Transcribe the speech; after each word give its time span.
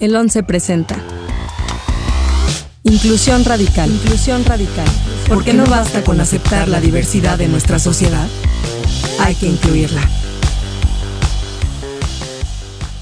El 0.00 0.16
11 0.16 0.42
presenta. 0.44 0.96
Inclusión 2.84 3.44
radical. 3.44 3.90
Inclusión 3.90 4.46
radical. 4.46 4.88
Porque 5.28 5.52
no 5.52 5.66
basta 5.66 6.02
con 6.02 6.18
aceptar 6.22 6.68
la 6.68 6.80
diversidad 6.80 7.36
de 7.36 7.48
nuestra 7.48 7.78
sociedad. 7.78 8.26
Hay 9.20 9.34
que 9.34 9.46
incluirla. 9.46 10.00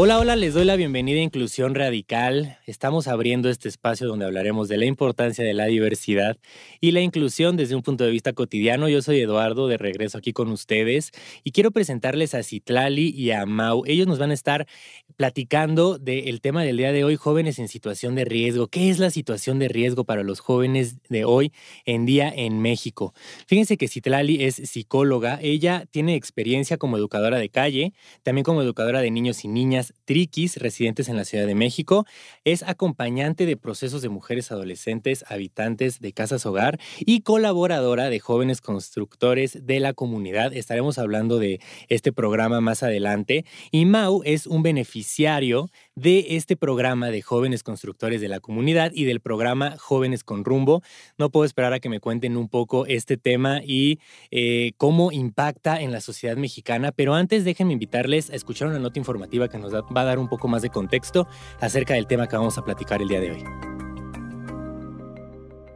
Hola, 0.00 0.20
hola, 0.20 0.36
les 0.36 0.54
doy 0.54 0.64
la 0.64 0.76
bienvenida 0.76 1.18
a 1.18 1.24
Inclusión 1.24 1.74
Radical. 1.74 2.56
Estamos 2.66 3.08
abriendo 3.08 3.50
este 3.50 3.68
espacio 3.68 4.06
donde 4.06 4.26
hablaremos 4.26 4.68
de 4.68 4.76
la 4.76 4.84
importancia 4.84 5.44
de 5.44 5.54
la 5.54 5.64
diversidad 5.64 6.36
y 6.80 6.92
la 6.92 7.00
inclusión 7.00 7.56
desde 7.56 7.74
un 7.74 7.82
punto 7.82 8.04
de 8.04 8.12
vista 8.12 8.32
cotidiano. 8.32 8.88
Yo 8.88 9.02
soy 9.02 9.20
Eduardo, 9.20 9.66
de 9.66 9.76
regreso 9.76 10.16
aquí 10.16 10.32
con 10.32 10.52
ustedes, 10.52 11.10
y 11.42 11.50
quiero 11.50 11.72
presentarles 11.72 12.34
a 12.34 12.44
Citlali 12.44 13.08
y 13.08 13.32
a 13.32 13.44
Mau. 13.44 13.82
Ellos 13.86 14.06
nos 14.06 14.20
van 14.20 14.30
a 14.30 14.34
estar 14.34 14.68
platicando 15.16 15.98
del 15.98 16.40
tema 16.42 16.62
del 16.62 16.76
día 16.76 16.92
de 16.92 17.02
hoy, 17.02 17.16
jóvenes 17.16 17.58
en 17.58 17.66
situación 17.66 18.14
de 18.14 18.24
riesgo. 18.24 18.68
¿Qué 18.68 18.90
es 18.90 19.00
la 19.00 19.10
situación 19.10 19.58
de 19.58 19.66
riesgo 19.66 20.04
para 20.04 20.22
los 20.22 20.38
jóvenes 20.38 20.98
de 21.08 21.24
hoy 21.24 21.52
en 21.86 22.06
día 22.06 22.32
en 22.32 22.60
México? 22.60 23.14
Fíjense 23.48 23.76
que 23.76 23.88
Citlali 23.88 24.44
es 24.44 24.54
psicóloga. 24.54 25.40
Ella 25.42 25.86
tiene 25.90 26.14
experiencia 26.14 26.76
como 26.76 26.98
educadora 26.98 27.38
de 27.38 27.48
calle, 27.48 27.94
también 28.22 28.44
como 28.44 28.62
educadora 28.62 29.00
de 29.00 29.10
niños 29.10 29.44
y 29.44 29.48
niñas 29.48 29.87
Triquis, 30.04 30.56
residentes 30.56 31.08
en 31.08 31.16
la 31.16 31.24
Ciudad 31.24 31.46
de 31.46 31.54
México. 31.54 32.06
Es 32.44 32.62
acompañante 32.62 33.46
de 33.46 33.56
procesos 33.56 34.02
de 34.02 34.08
mujeres 34.08 34.50
adolescentes, 34.52 35.24
habitantes 35.28 36.00
de 36.00 36.12
casas 36.12 36.46
hogar 36.46 36.78
y 36.98 37.20
colaboradora 37.20 38.10
de 38.10 38.20
jóvenes 38.20 38.60
constructores 38.60 39.66
de 39.66 39.80
la 39.80 39.92
comunidad. 39.92 40.52
Estaremos 40.52 40.98
hablando 40.98 41.38
de 41.38 41.60
este 41.88 42.12
programa 42.12 42.60
más 42.60 42.82
adelante. 42.82 43.44
Y 43.70 43.84
Mau 43.84 44.22
es 44.24 44.46
un 44.46 44.62
beneficiario 44.62 45.70
de 45.98 46.36
este 46.36 46.56
programa 46.56 47.08
de 47.08 47.22
jóvenes 47.22 47.62
constructores 47.62 48.20
de 48.20 48.28
la 48.28 48.40
comunidad 48.40 48.92
y 48.94 49.04
del 49.04 49.20
programa 49.20 49.76
Jóvenes 49.78 50.24
con 50.24 50.44
Rumbo. 50.44 50.82
No 51.18 51.30
puedo 51.30 51.44
esperar 51.44 51.72
a 51.72 51.80
que 51.80 51.88
me 51.88 52.00
cuenten 52.00 52.36
un 52.36 52.48
poco 52.48 52.86
este 52.86 53.16
tema 53.16 53.60
y 53.64 53.98
eh, 54.30 54.72
cómo 54.76 55.10
impacta 55.12 55.80
en 55.80 55.92
la 55.92 56.00
sociedad 56.00 56.36
mexicana, 56.36 56.92
pero 56.92 57.14
antes 57.14 57.44
déjenme 57.44 57.72
invitarles 57.72 58.30
a 58.30 58.36
escuchar 58.36 58.68
una 58.68 58.78
nota 58.78 58.98
informativa 58.98 59.48
que 59.48 59.58
nos 59.58 59.74
va 59.74 60.00
a 60.00 60.04
dar 60.04 60.18
un 60.18 60.28
poco 60.28 60.48
más 60.48 60.62
de 60.62 60.70
contexto 60.70 61.26
acerca 61.60 61.94
del 61.94 62.06
tema 62.06 62.28
que 62.28 62.36
vamos 62.36 62.58
a 62.58 62.64
platicar 62.64 63.02
el 63.02 63.08
día 63.08 63.20
de 63.20 63.32
hoy. 63.32 63.44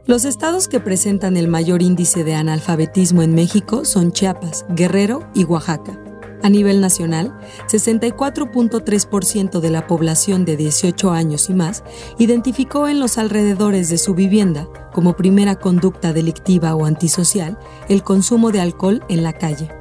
Los 0.05 0.25
estados 0.25 0.67
que 0.67 0.81
presentan 0.81 1.37
el 1.37 1.47
mayor 1.47 1.81
índice 1.81 2.25
de 2.25 2.35
analfabetismo 2.35 3.21
en 3.21 3.33
México 3.33 3.85
son 3.85 4.11
Chiapas, 4.11 4.65
Guerrero 4.69 5.25
y 5.33 5.45
Oaxaca. 5.45 6.02
A 6.43 6.49
nivel 6.49 6.81
nacional, 6.81 7.33
64.3% 7.69 9.61
de 9.61 9.69
la 9.69 9.87
población 9.87 10.43
de 10.43 10.57
18 10.57 11.11
años 11.11 11.49
y 11.49 11.53
más 11.53 11.85
identificó 12.17 12.89
en 12.89 12.99
los 12.99 13.17
alrededores 13.17 13.89
de 13.89 13.97
su 13.97 14.13
vivienda, 14.13 14.67
como 14.91 15.15
primera 15.15 15.55
conducta 15.55 16.11
delictiva 16.11 16.75
o 16.75 16.85
antisocial, 16.85 17.57
el 17.87 18.03
consumo 18.03 18.51
de 18.51 18.59
alcohol 18.59 19.05
en 19.07 19.23
la 19.23 19.31
calle. 19.31 19.71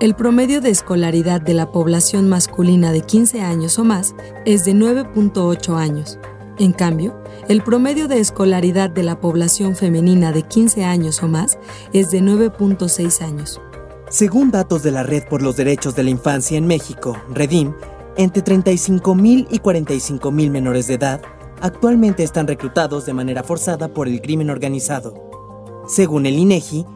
El 0.00 0.14
promedio 0.14 0.60
de 0.60 0.70
escolaridad 0.70 1.40
de 1.40 1.54
la 1.54 1.72
población 1.72 2.28
masculina 2.28 2.92
de 2.92 3.00
15 3.00 3.40
años 3.40 3.76
o 3.80 3.84
más 3.84 4.14
es 4.46 4.64
de 4.64 4.74
9.8 4.74 5.76
años. 5.76 6.20
En 6.60 6.70
cambio, 6.72 7.20
el 7.48 7.64
promedio 7.64 8.06
de 8.06 8.20
escolaridad 8.20 8.88
de 8.88 9.02
la 9.02 9.20
población 9.20 9.74
femenina 9.74 10.30
de 10.30 10.42
15 10.42 10.84
años 10.84 11.24
o 11.24 11.26
más 11.26 11.58
es 11.92 12.12
de 12.12 12.20
9.6 12.20 13.20
años. 13.20 13.60
Según 14.10 14.50
datos 14.50 14.82
de 14.82 14.90
la 14.90 15.02
Red 15.02 15.24
por 15.24 15.42
los 15.42 15.56
Derechos 15.58 15.94
de 15.94 16.02
la 16.02 16.08
Infancia 16.08 16.56
en 16.56 16.66
México, 16.66 17.14
Redim, 17.28 17.74
entre 18.16 18.42
35.000 18.42 19.48
y 19.50 19.58
45.000 19.58 20.50
menores 20.50 20.86
de 20.86 20.94
edad 20.94 21.20
actualmente 21.60 22.22
están 22.22 22.46
reclutados 22.46 23.04
de 23.04 23.12
manera 23.12 23.42
forzada 23.42 23.92
por 23.92 24.08
el 24.08 24.22
crimen 24.22 24.48
organizado. 24.48 25.12
Según 25.86 26.24
el 26.24 26.38
INEGI, 26.38 26.86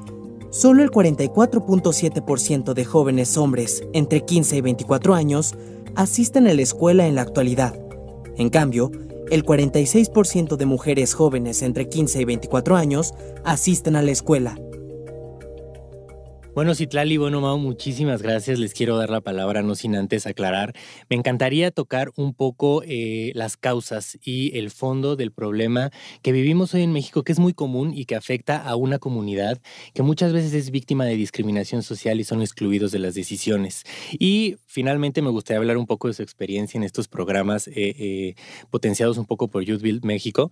solo 0.49 0.83
el 0.83 0.91
44.7% 0.91 2.73
de 2.73 2.85
jóvenes 2.87 3.37
hombres 3.37 3.85
entre 3.93 4.25
15 4.25 4.57
y 4.57 4.61
24 4.63 5.15
años 5.15 5.55
asisten 5.95 6.47
a 6.47 6.55
la 6.55 6.63
escuela 6.63 7.07
en 7.07 7.17
la 7.17 7.23
actualidad. 7.23 7.79
En 8.39 8.49
cambio, 8.49 8.91
el 9.31 9.45
46% 9.45 10.57
de 10.57 10.65
mujeres 10.65 11.13
jóvenes 11.13 11.61
entre 11.61 11.91
15 11.91 12.23
y 12.23 12.25
24 12.25 12.75
años 12.75 13.13
asisten 13.45 13.97
a 13.97 14.03
la 14.03 14.13
escuela. 14.13 14.57
Bueno, 16.55 16.75
Citlali, 16.75 17.17
bueno, 17.17 17.41
Mau, 17.41 17.57
muchísimas 17.57 18.21
gracias. 18.21 18.59
Les 18.59 18.75
quiero 18.75 18.99
dar 18.99 19.09
la 19.09 19.23
palabra, 19.23 19.63
no 19.63 19.75
sin 19.75 19.97
antes 19.97 20.27
aclarar. 20.27 20.75
Me 21.09 21.17
encantaría 21.17 21.71
tocar 21.71 22.13
un 22.15 22.35
poco 22.35 22.83
eh, 22.85 23.33
las 23.35 23.57
causas 23.57 24.19
y 24.23 24.55
el 24.59 24.71
fondo 24.71 25.17
del 25.17 25.33
problema 25.33 25.91
que 26.21 26.31
vivimos 26.31 26.75
hoy 26.75 26.83
en 26.83 26.93
México, 26.93 27.25
que 27.25 27.33
es 27.33 27.39
muy 27.39 27.55
común 27.55 27.95
y 27.95 28.05
que 28.05 28.17
afecta 28.17 28.59
a 28.59 28.77
una 28.77 28.99
comunidad 28.99 29.63
que 29.95 30.03
muchas 30.03 30.35
veces 30.35 30.53
es 30.53 30.71
víctima 30.71 31.07
de 31.07 31.17
discriminación 31.17 31.83
social 31.83 32.21
y 32.21 32.25
son 32.25 32.43
excluidos 32.43 32.93
de 32.93 32.99
las 32.99 33.15
decisiones. 33.15 33.85
Y 34.13 34.57
finalmente 34.67 35.23
me 35.23 35.31
gustaría 35.31 35.59
hablar 35.59 35.79
un 35.79 35.87
poco 35.87 36.09
de 36.09 36.15
su 36.15 36.23
experiencia 36.23 36.77
en 36.77 36.85
estos 36.85 37.09
programas 37.09 37.67
eh, 37.69 37.73
eh, 37.77 38.35
potenciados 38.69 39.17
un 39.17 39.25
poco 39.25 39.49
por 39.49 39.63
Youth 39.63 39.81
Build 39.81 40.05
México. 40.05 40.51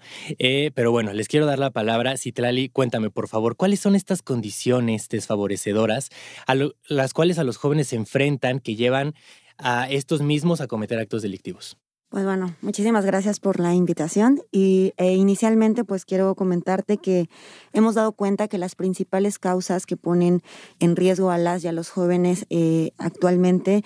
pero 0.75 0.93
bueno, 0.93 1.12
les 1.12 1.28
quiero 1.28 1.44
dar 1.44 1.59
la 1.59 1.72
palabra. 1.72 2.16
Citlali, 2.16 2.71
cuéntame, 2.71 3.10
por 3.10 3.28
favor, 3.28 3.55
¿cuáles 3.55 3.81
son 3.81 3.94
estas 3.94 4.22
condiciones 4.22 5.06
desfavorecedoras? 5.10 5.90
A 5.91 6.55
las 6.89 7.12
cuales 7.12 7.39
a 7.39 7.45
los 7.45 7.56
jóvenes 7.56 7.89
se 7.89 7.97
enfrentan 7.97 8.61
que 8.61 8.77
llevan 8.77 9.15
a 9.59 9.89
estos 9.91 10.23
mismos 10.23 10.61
a 10.61 10.67
cometer 10.67 10.99
actos 10.99 11.23
delictivos. 11.23 11.77
Pues 12.11 12.25
bueno, 12.25 12.56
muchísimas 12.61 13.06
gracias 13.06 13.39
por 13.39 13.61
la 13.61 13.73
invitación 13.73 14.43
y 14.51 14.95
e 14.97 15.15
inicialmente 15.15 15.84
pues 15.84 16.05
quiero 16.05 16.34
comentarte 16.34 16.99
que 16.99 17.28
hemos 17.73 17.95
dado 17.95 18.11
cuenta 18.11 18.49
que 18.49 18.59
las 18.59 18.75
principales 18.75 19.39
causas 19.39 19.87
que 19.87 19.97
ponen 19.97 20.43
en 20.81 20.97
riesgo 20.97 21.31
a 21.31 21.39
las 21.39 21.62
y 21.62 21.69
a 21.69 21.73
los 21.73 21.89
jóvenes 21.89 22.47
eh, 22.51 22.91
actualmente 22.99 23.84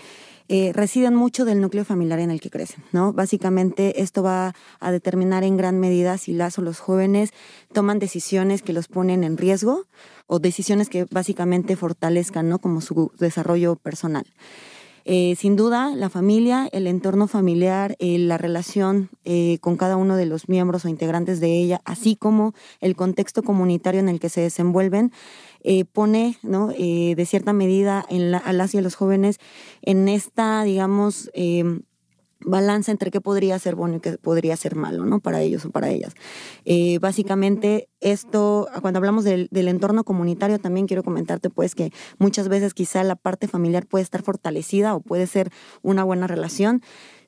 eh, 0.48 0.72
residen 0.72 1.14
mucho 1.14 1.44
del 1.44 1.60
núcleo 1.60 1.84
familiar 1.84 2.18
en 2.18 2.30
el 2.30 2.40
que 2.40 2.48
crecen, 2.48 2.82
¿no? 2.92 3.12
Básicamente 3.12 4.00
esto 4.00 4.22
va 4.22 4.54
a 4.80 4.90
determinar 4.90 5.44
en 5.44 5.58
gran 5.58 5.78
medida 5.78 6.16
si 6.16 6.32
las 6.32 6.58
o 6.58 6.62
los 6.62 6.80
jóvenes 6.80 7.30
toman 7.74 7.98
decisiones 7.98 8.62
que 8.62 8.72
los 8.72 8.88
ponen 8.88 9.22
en 9.22 9.36
riesgo 9.36 9.86
o 10.26 10.38
decisiones 10.38 10.88
que 10.88 11.06
básicamente 11.10 11.76
fortalezcan, 11.76 12.48
¿no? 12.48 12.58
Como 12.58 12.80
su 12.80 13.12
desarrollo 13.18 13.76
personal. 13.76 14.24
Eh, 15.06 15.34
sin 15.36 15.54
duda, 15.54 15.94
la 15.94 16.08
familia, 16.08 16.66
el 16.72 16.86
entorno 16.86 17.28
familiar, 17.28 17.94
eh, 17.98 18.18
la 18.18 18.38
relación 18.38 19.10
eh, 19.24 19.58
con 19.60 19.76
cada 19.76 19.96
uno 19.96 20.16
de 20.16 20.24
los 20.24 20.48
miembros 20.48 20.84
o 20.84 20.88
integrantes 20.88 21.40
de 21.40 21.58
ella, 21.58 21.82
así 21.84 22.16
como 22.16 22.54
el 22.80 22.96
contexto 22.96 23.42
comunitario 23.42 24.00
en 24.00 24.08
el 24.08 24.18
que 24.18 24.30
se 24.30 24.40
desenvuelven, 24.40 25.12
pone 25.94 26.36
¿no? 26.42 26.68
de 26.68 27.24
cierta 27.26 27.54
medida 27.54 28.04
en 28.10 28.34
a 28.34 28.52
las 28.52 28.74
y 28.74 28.78
a 28.78 28.82
los 28.82 28.96
jóvenes 28.96 29.38
en 29.80 30.08
esta, 30.08 30.62
digamos, 30.62 31.30
balanza 32.44 32.92
entre 32.92 33.10
qué 33.10 33.20
podría 33.20 33.58
ser 33.58 33.74
bueno 33.74 33.96
y 33.96 34.00
qué 34.00 34.18
podría 34.18 34.56
ser 34.56 34.76
malo, 34.76 35.04
¿no? 35.04 35.20
Para 35.20 35.40
ellos 35.42 35.64
o 35.64 35.70
para 35.70 35.90
ellas. 35.90 36.14
Eh, 36.64 36.98
básicamente, 37.00 37.88
esto, 38.00 38.68
cuando 38.80 38.98
hablamos 38.98 39.24
del, 39.24 39.48
del, 39.50 39.68
entorno 39.68 40.04
comunitario, 40.04 40.58
también 40.58 40.86
quiero 40.86 41.02
comentarte, 41.02 41.50
pues, 41.50 41.74
que 41.74 41.92
muchas 42.18 42.48
veces 42.48 42.74
quizá 42.74 43.02
la 43.02 43.16
parte 43.16 43.48
familiar 43.48 43.86
puede 43.86 44.02
estar 44.02 44.22
fortalecida 44.22 44.94
o 44.94 45.00
puede 45.00 45.26
ser 45.26 45.50
una 45.82 46.04
buena 46.04 46.26
relación, 46.26 46.82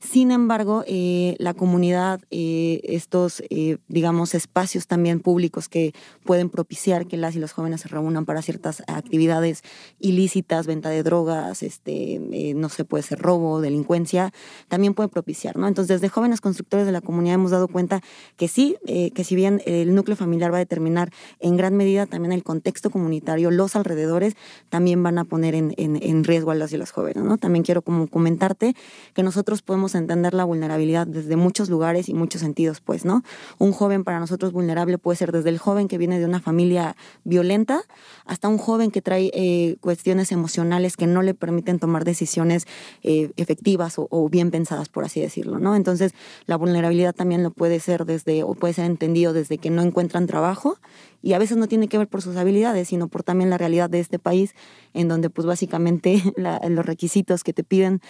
sin 0.06 0.30
embargo, 0.30 0.84
eh, 0.86 1.34
la 1.38 1.52
comunidad, 1.52 2.20
eh, 2.30 2.80
estos, 2.84 3.42
eh, 3.50 3.78
digamos, 3.88 4.34
espacios 4.34 4.86
también 4.86 5.20
públicos 5.20 5.68
que 5.68 5.94
pueden 6.24 6.48
propiciar 6.48 7.06
que 7.06 7.16
las 7.16 7.34
y 7.34 7.40
los 7.40 7.52
jóvenes 7.52 7.80
se 7.80 7.88
reúnan 7.88 8.24
para 8.24 8.40
ciertas 8.42 8.82
actividades 8.86 9.62
ilícitas, 9.98 10.66
venta 10.66 10.90
de 10.90 11.02
drogas, 11.02 11.62
este, 11.62 12.20
no 12.54 12.68
sé, 12.68 12.84
puede 12.84 13.02
ser 13.02 13.18
robo, 13.18 13.60
delincuencia, 13.60 14.32
también 14.68 14.94
puede 14.94 15.08
propiciar, 15.08 15.56
¿no? 15.56 15.66
Entonces, 15.66 16.00
desde 16.00 16.08
jóvenes 16.08 16.40
constructores 16.40 16.86
de 16.86 16.92
la 16.92 17.00
comunidad 17.00 17.34
hemos 17.34 17.50
dado 17.50 17.68
cuenta 17.68 18.00
que 18.36 18.48
sí, 18.48 18.76
que 18.86 19.24
si 19.24 19.34
bien 19.34 19.60
el 19.66 19.94
núcleo 19.94 20.16
familiar 20.16 20.52
va 20.52 20.56
a 20.56 20.60
determinar 20.60 21.10
en 21.40 21.56
gran 21.56 21.76
medida 21.76 22.06
también 22.06 22.32
el 22.32 22.44
contexto 22.44 22.90
comunitario, 22.90 23.50
los 23.50 23.74
alrededores 23.76 24.36
también 24.68 25.02
van 25.02 25.18
a 25.18 25.24
poner 25.24 25.54
en, 25.54 25.74
en 25.76 26.24
riesgo 26.24 26.52
a 26.52 26.54
las 26.54 26.72
y 26.72 26.76
los 26.76 26.92
jóvenes, 26.92 27.24
¿no? 27.24 27.38
También 27.38 27.64
quiero 27.64 27.82
como 27.82 28.06
comentarte 28.06 28.74
que 29.14 29.22
nosotros 29.22 29.62
podemos 29.62 29.95
entender 29.96 30.34
la 30.34 30.44
vulnerabilidad 30.44 31.06
desde 31.06 31.36
muchos 31.36 31.68
lugares 31.68 32.08
y 32.08 32.14
muchos 32.14 32.40
sentidos, 32.40 32.80
pues, 32.80 33.04
¿no? 33.04 33.22
Un 33.58 33.72
joven 33.72 34.04
para 34.04 34.20
nosotros 34.20 34.52
vulnerable 34.52 34.98
puede 34.98 35.16
ser 35.16 35.32
desde 35.32 35.48
el 35.50 35.58
joven 35.58 35.88
que 35.88 35.98
viene 35.98 36.18
de 36.18 36.24
una 36.24 36.40
familia 36.40 36.96
violenta 37.24 37.82
hasta 38.24 38.48
un 38.48 38.58
joven 38.58 38.90
que 38.90 39.02
trae 39.02 39.30
eh, 39.34 39.76
cuestiones 39.80 40.32
emocionales 40.32 40.96
que 40.96 41.06
no 41.06 41.22
le 41.22 41.34
permiten 41.34 41.78
tomar 41.78 42.04
decisiones 42.04 42.66
eh, 43.02 43.30
efectivas 43.36 43.94
o, 43.96 44.28
bien 44.28 44.50
pensadas, 44.50 44.88
por 44.88 45.04
así 45.04 45.20
decirlo, 45.20 45.58
¿no? 45.58 45.76
Entonces, 45.76 46.12
la 46.46 46.56
vulnerabilidad 46.56 47.14
también 47.14 47.42
lo 47.42 47.50
puede 47.50 47.80
ser 47.80 48.04
desde, 48.04 48.42
o 48.42 48.54
puede 48.54 48.74
ser 48.74 48.86
entendido 48.86 49.32
desde 49.32 49.58
que 49.58 49.70
no 49.70 49.82
encuentran 49.82 50.26
trabajo 50.26 50.78
y 51.22 51.32
a 51.32 51.38
veces 51.38 51.56
no 51.56 51.68
tiene 51.68 51.88
que 51.88 51.98
ver 51.98 52.08
por 52.08 52.22
sus 52.22 52.36
habilidades, 52.36 52.88
sino 52.88 53.08
por 53.08 53.22
también 53.22 53.50
la 53.50 53.58
realidad 53.58 53.90
de 53.90 54.00
este 54.00 54.18
país, 54.18 54.54
en 54.94 55.08
donde 55.08 55.30
pues 55.30 55.46
básicamente 55.46 56.22
los 56.68 56.86
requisitos 56.86 57.44
que 57.44 57.52
te 57.52 57.64
piden 57.64 58.00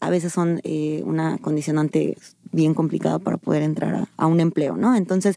a 0.00 0.10
veces 0.10 0.32
son 0.32 0.60
eh, 0.64 1.02
una 1.04 1.38
condicionante 1.38 2.16
bien 2.52 2.74
complicada 2.74 3.18
para 3.18 3.36
poder 3.36 3.62
entrar 3.62 4.08
a, 4.16 4.26
un 4.26 4.40
empleo, 4.40 4.76
¿no? 4.76 4.94
Entonces, 4.96 5.36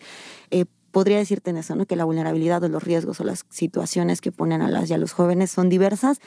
eh, 0.52 0.66
podría 0.92 1.18
decirte 1.18 1.50
en 1.52 1.58
eso, 1.58 1.76
¿no? 1.76 1.86
Que 1.86 1.96
la 1.96 2.06
vulnerabilidad 2.06 2.64
o 2.64 2.70
los 2.70 2.84
riesgos 2.84 3.20
o 3.20 3.24
las 3.24 3.46
situaciones 3.50 4.22
que 4.22 4.32
ponen 4.32 4.62
a 4.62 4.70
las 4.70 4.90
y 4.90 4.94
a 4.94 4.98
los 4.98 5.14
jóvenes 5.14 5.52
son 5.52 5.70
diversas, 5.70 6.20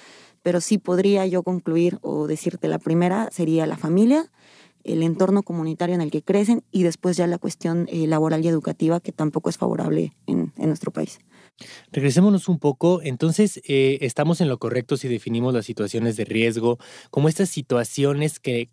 pero 0.43 0.61
sí 0.61 0.79
podría 0.79 1.27
yo 1.27 1.43
concluir 1.43 1.99
o 2.03 2.27
decirte 2.27 2.69
la 2.69 2.79
primera 2.79 3.29
sería 3.31 3.67
la 3.67 3.77
familia, 3.77 4.31
el 4.85 5.03
entorno 5.03 5.43
comunitario 5.43 5.95
en 5.95 6.01
el 6.01 6.11
que 6.11 6.23
crecen 6.23 6.63
y 6.71 6.83
después 6.83 7.17
ya 7.17 7.27
la 7.27 7.39
cuestión 7.39 7.89
eh, 7.91 8.07
laboral 8.07 8.45
y 8.45 8.49
educativa 8.49 9.01
que 9.01 9.13
tampoco 9.13 9.51
es 9.51 9.59
favorable 9.59 10.15
en, 10.27 10.53
nuestro 10.57 10.93
país. 10.93 11.19
Regresémonos 11.93 12.49
un 12.49 12.59
poco, 12.59 13.01
entonces 13.03 13.61
eh, 13.69 13.99
estamos 14.01 14.41
en 14.41 14.49
lo 14.49 14.59
correcto 14.59 14.97
si 14.97 15.09
definimos 15.09 15.53
las 15.53 15.67
situaciones 15.67 16.17
de 16.17 16.25
riesgo 16.25 16.79
como 17.11 17.29
estas 17.29 17.51
situaciones 17.51 18.41
que, 18.41 18.71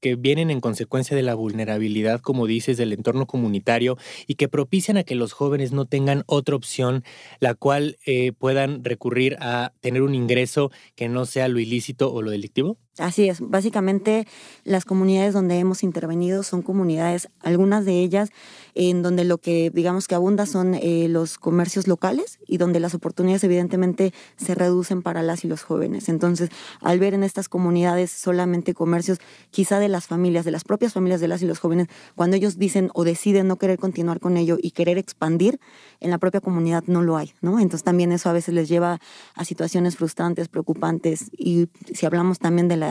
que 0.00 0.16
vienen 0.16 0.50
en 0.50 0.60
consecuencia 0.60 1.16
de 1.16 1.22
la 1.22 1.34
vulnerabilidad, 1.34 2.20
como 2.20 2.46
dices, 2.46 2.76
del 2.76 2.92
entorno 2.92 3.26
comunitario 3.26 3.96
y 4.26 4.34
que 4.34 4.48
propician 4.48 4.96
a 4.96 5.04
que 5.04 5.14
los 5.14 5.32
jóvenes 5.32 5.72
no 5.72 5.86
tengan 5.86 6.24
otra 6.26 6.56
opción, 6.56 7.04
la 7.38 7.54
cual 7.54 7.98
eh, 8.06 8.32
puedan 8.32 8.82
recurrir 8.82 9.36
a 9.40 9.72
tener 9.80 10.02
un 10.02 10.14
ingreso 10.14 10.70
que 10.96 11.08
no 11.08 11.26
sea 11.26 11.48
lo 11.48 11.60
ilícito 11.60 12.12
o 12.12 12.22
lo 12.22 12.30
delictivo? 12.30 12.78
Así 13.00 13.28
es, 13.28 13.40
básicamente 13.40 14.26
las 14.64 14.84
comunidades 14.84 15.32
donde 15.32 15.58
hemos 15.58 15.82
intervenido 15.82 16.42
son 16.42 16.62
comunidades, 16.62 17.28
algunas 17.40 17.84
de 17.84 18.00
ellas 18.00 18.30
en 18.74 19.02
donde 19.02 19.24
lo 19.24 19.38
que 19.38 19.70
digamos 19.70 20.06
que 20.06 20.14
abunda 20.14 20.46
son 20.46 20.74
eh, 20.74 21.08
los 21.08 21.38
comercios 21.38 21.88
locales 21.88 22.38
y 22.46 22.58
donde 22.58 22.78
las 22.78 22.94
oportunidades 22.94 23.42
evidentemente 23.44 24.12
se 24.36 24.54
reducen 24.54 25.02
para 25.02 25.22
las 25.22 25.44
y 25.44 25.48
los 25.48 25.62
jóvenes. 25.62 26.08
Entonces, 26.08 26.50
al 26.80 26.98
ver 26.98 27.14
en 27.14 27.24
estas 27.24 27.48
comunidades 27.48 28.10
solamente 28.10 28.74
comercios, 28.74 29.18
quizá 29.50 29.78
de 29.78 29.88
las 29.88 30.06
familias, 30.06 30.44
de 30.44 30.50
las 30.50 30.64
propias 30.64 30.92
familias 30.92 31.20
de 31.20 31.28
las 31.28 31.42
y 31.42 31.46
los 31.46 31.58
jóvenes, 31.58 31.88
cuando 32.14 32.36
ellos 32.36 32.58
dicen 32.58 32.90
o 32.94 33.04
deciden 33.04 33.48
no 33.48 33.56
querer 33.56 33.78
continuar 33.78 34.20
con 34.20 34.36
ello 34.36 34.58
y 34.60 34.72
querer 34.72 34.98
expandir, 34.98 35.58
en 36.00 36.10
la 36.10 36.18
propia 36.18 36.40
comunidad 36.40 36.84
no 36.86 37.02
lo 37.02 37.16
hay, 37.16 37.32
¿no? 37.40 37.58
Entonces 37.60 37.84
también 37.84 38.12
eso 38.12 38.28
a 38.28 38.32
veces 38.32 38.54
les 38.54 38.68
lleva 38.68 39.00
a 39.34 39.44
situaciones 39.44 39.96
frustrantes, 39.96 40.48
preocupantes 40.48 41.30
y 41.36 41.68
si 41.92 42.06
hablamos 42.06 42.38
también 42.38 42.68
de 42.68 42.76
la 42.76 42.89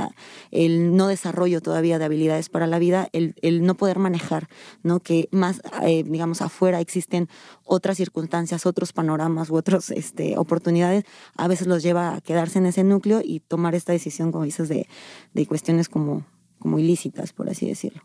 el 0.51 0.95
no 0.95 1.07
desarrollo 1.07 1.61
todavía 1.61 1.99
de 1.99 2.05
habilidades 2.05 2.49
para 2.49 2.67
la 2.67 2.79
vida, 2.79 3.09
el, 3.13 3.33
no 3.63 3.75
poder 3.75 3.99
manejar, 3.99 4.47
¿no? 4.83 4.99
Que 4.99 5.27
más, 5.31 5.61
eh, 5.83 6.03
digamos, 6.03 6.41
afuera 6.41 6.79
existen 6.79 7.27
otras 7.63 7.97
circunstancias, 7.97 8.65
otros 8.65 8.93
panoramas 8.93 9.49
u 9.49 9.55
otras 9.55 9.91
este, 9.91 10.37
oportunidades, 10.37 11.03
a 11.35 11.47
veces 11.47 11.67
los 11.67 11.83
lleva 11.83 12.15
a 12.15 12.21
quedarse 12.21 12.59
en 12.59 12.65
ese 12.65 12.83
núcleo 12.83 13.21
y 13.23 13.39
tomar 13.41 13.75
esta 13.75 13.93
decisión, 13.93 14.31
como 14.31 14.45
dices, 14.45 14.69
de, 14.69 14.87
de 15.33 15.45
cuestiones 15.45 15.89
como, 15.89 16.25
como 16.59 16.79
ilícitas, 16.79 17.33
por 17.33 17.49
así 17.49 17.67
decirlo. 17.67 18.01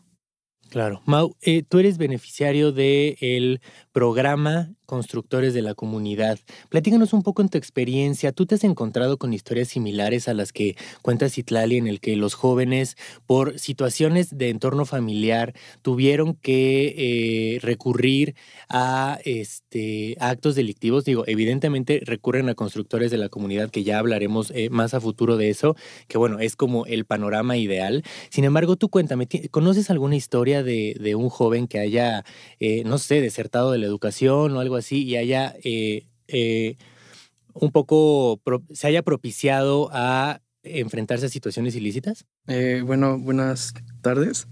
Claro. 0.69 1.01
Mau, 1.05 1.35
eh, 1.41 1.63
tú 1.63 1.79
eres 1.79 1.97
beneficiario 1.97 2.71
del 2.71 3.61
programa 3.95 4.75
constructores 4.85 5.53
de 5.53 5.61
la 5.61 5.73
comunidad. 5.73 6.37
Platícanos 6.69 7.13
un 7.13 7.23
poco 7.23 7.41
en 7.41 7.49
tu 7.49 7.57
experiencia. 7.57 8.31
¿Tú 8.31 8.45
te 8.45 8.55
has 8.55 8.63
encontrado 8.63 9.17
con 9.17 9.33
historias 9.33 9.69
similares 9.69 10.27
a 10.27 10.33
las 10.33 10.53
que 10.53 10.75
cuenta 11.01 11.29
Citlali, 11.29 11.77
en 11.77 11.87
el 11.87 11.99
que 11.99 12.15
los 12.15 12.33
jóvenes, 12.33 12.97
por 13.25 13.57
situaciones 13.57 14.37
de 14.37 14.49
entorno 14.49 14.85
familiar, 14.85 15.53
tuvieron 15.81 16.35
que 16.35 16.93
eh, 16.97 17.59
recurrir 17.61 18.35
a 18.69 19.19
este, 19.25 20.17
actos 20.19 20.55
delictivos? 20.55 21.05
Digo, 21.05 21.23
evidentemente 21.25 22.01
recurren 22.03 22.49
a 22.49 22.53
constructores 22.53 23.11
de 23.11 23.17
la 23.17 23.29
comunidad, 23.29 23.71
que 23.71 23.83
ya 23.83 23.97
hablaremos 23.97 24.51
eh, 24.51 24.69
más 24.69 24.93
a 24.93 25.01
futuro 25.01 25.37
de 25.37 25.49
eso, 25.49 25.75
que 26.07 26.17
bueno, 26.17 26.39
es 26.39 26.55
como 26.55 26.85
el 26.85 27.05
panorama 27.05 27.57
ideal. 27.57 28.03
Sin 28.29 28.43
embargo, 28.43 28.75
tú 28.75 28.89
cuéntame, 28.89 29.27
¿conoces 29.51 29.89
alguna 29.89 30.15
historia 30.15 30.63
de, 30.63 30.95
de 30.99 31.15
un 31.15 31.29
joven 31.29 31.67
que 31.67 31.79
haya, 31.79 32.23
eh, 32.59 32.83
no 32.85 32.97
sé, 32.97 33.21
desertado 33.21 33.71
de 33.71 33.84
la 33.85 33.91
educación 33.91 34.51
o 34.51 34.59
algo 34.59 34.75
así 34.75 35.03
y 35.03 35.15
haya 35.15 35.55
eh, 35.63 36.07
eh, 36.27 36.77
un 37.53 37.71
poco, 37.71 38.41
se 38.73 38.87
haya 38.87 39.03
propiciado 39.03 39.89
a 39.93 40.41
enfrentarse 40.63 41.27
a 41.27 41.29
situaciones 41.29 41.75
ilícitas? 41.75 42.25
Eh, 42.47 42.81
bueno, 42.85 43.19
buenas 43.19 43.73
tardes. 44.01 44.47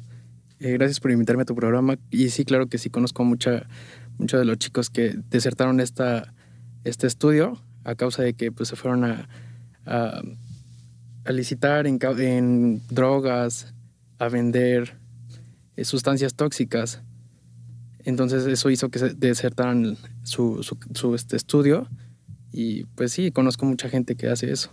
gracias 0.59 0.99
por 0.99 1.11
invitarme 1.11 1.41
a 1.41 1.45
tu 1.45 1.55
programa. 1.55 1.97
Y 2.11 2.29
sí, 2.29 2.45
claro 2.45 2.67
que 2.67 2.77
sí, 2.77 2.89
conozco 2.89 3.23
mucha, 3.25 3.67
muchos 4.17 4.39
de 4.39 4.45
los 4.45 4.57
chicos 4.57 4.89
que 4.89 5.15
desertaron 5.29 5.79
esta, 5.79 6.33
este 6.83 7.07
estudio 7.07 7.61
a 7.83 7.95
causa 7.95 8.23
de 8.23 8.33
que 8.33 8.51
pues, 8.51 8.69
se 8.69 8.75
fueron 8.75 9.03
a, 9.03 9.27
a, 9.85 10.21
licitar 11.31 11.87
en, 11.87 11.99
en, 12.19 12.81
drogas, 12.87 13.73
a 14.19 14.29
vender 14.29 14.97
sustancias 15.83 16.35
tóxicas. 16.35 17.01
Entonces 18.05 18.45
eso 18.45 18.69
hizo 18.69 18.89
que 18.89 18.99
se 18.99 19.09
desertaran 19.13 19.97
su, 20.23 20.63
su, 20.63 21.15
este 21.15 21.37
estudio. 21.37 21.87
Y 22.51 22.83
pues 22.95 23.11
sí, 23.13 23.31
conozco 23.31 23.65
mucha 23.65 23.89
gente 23.89 24.15
que 24.15 24.27
hace 24.27 24.51
eso. 24.51 24.71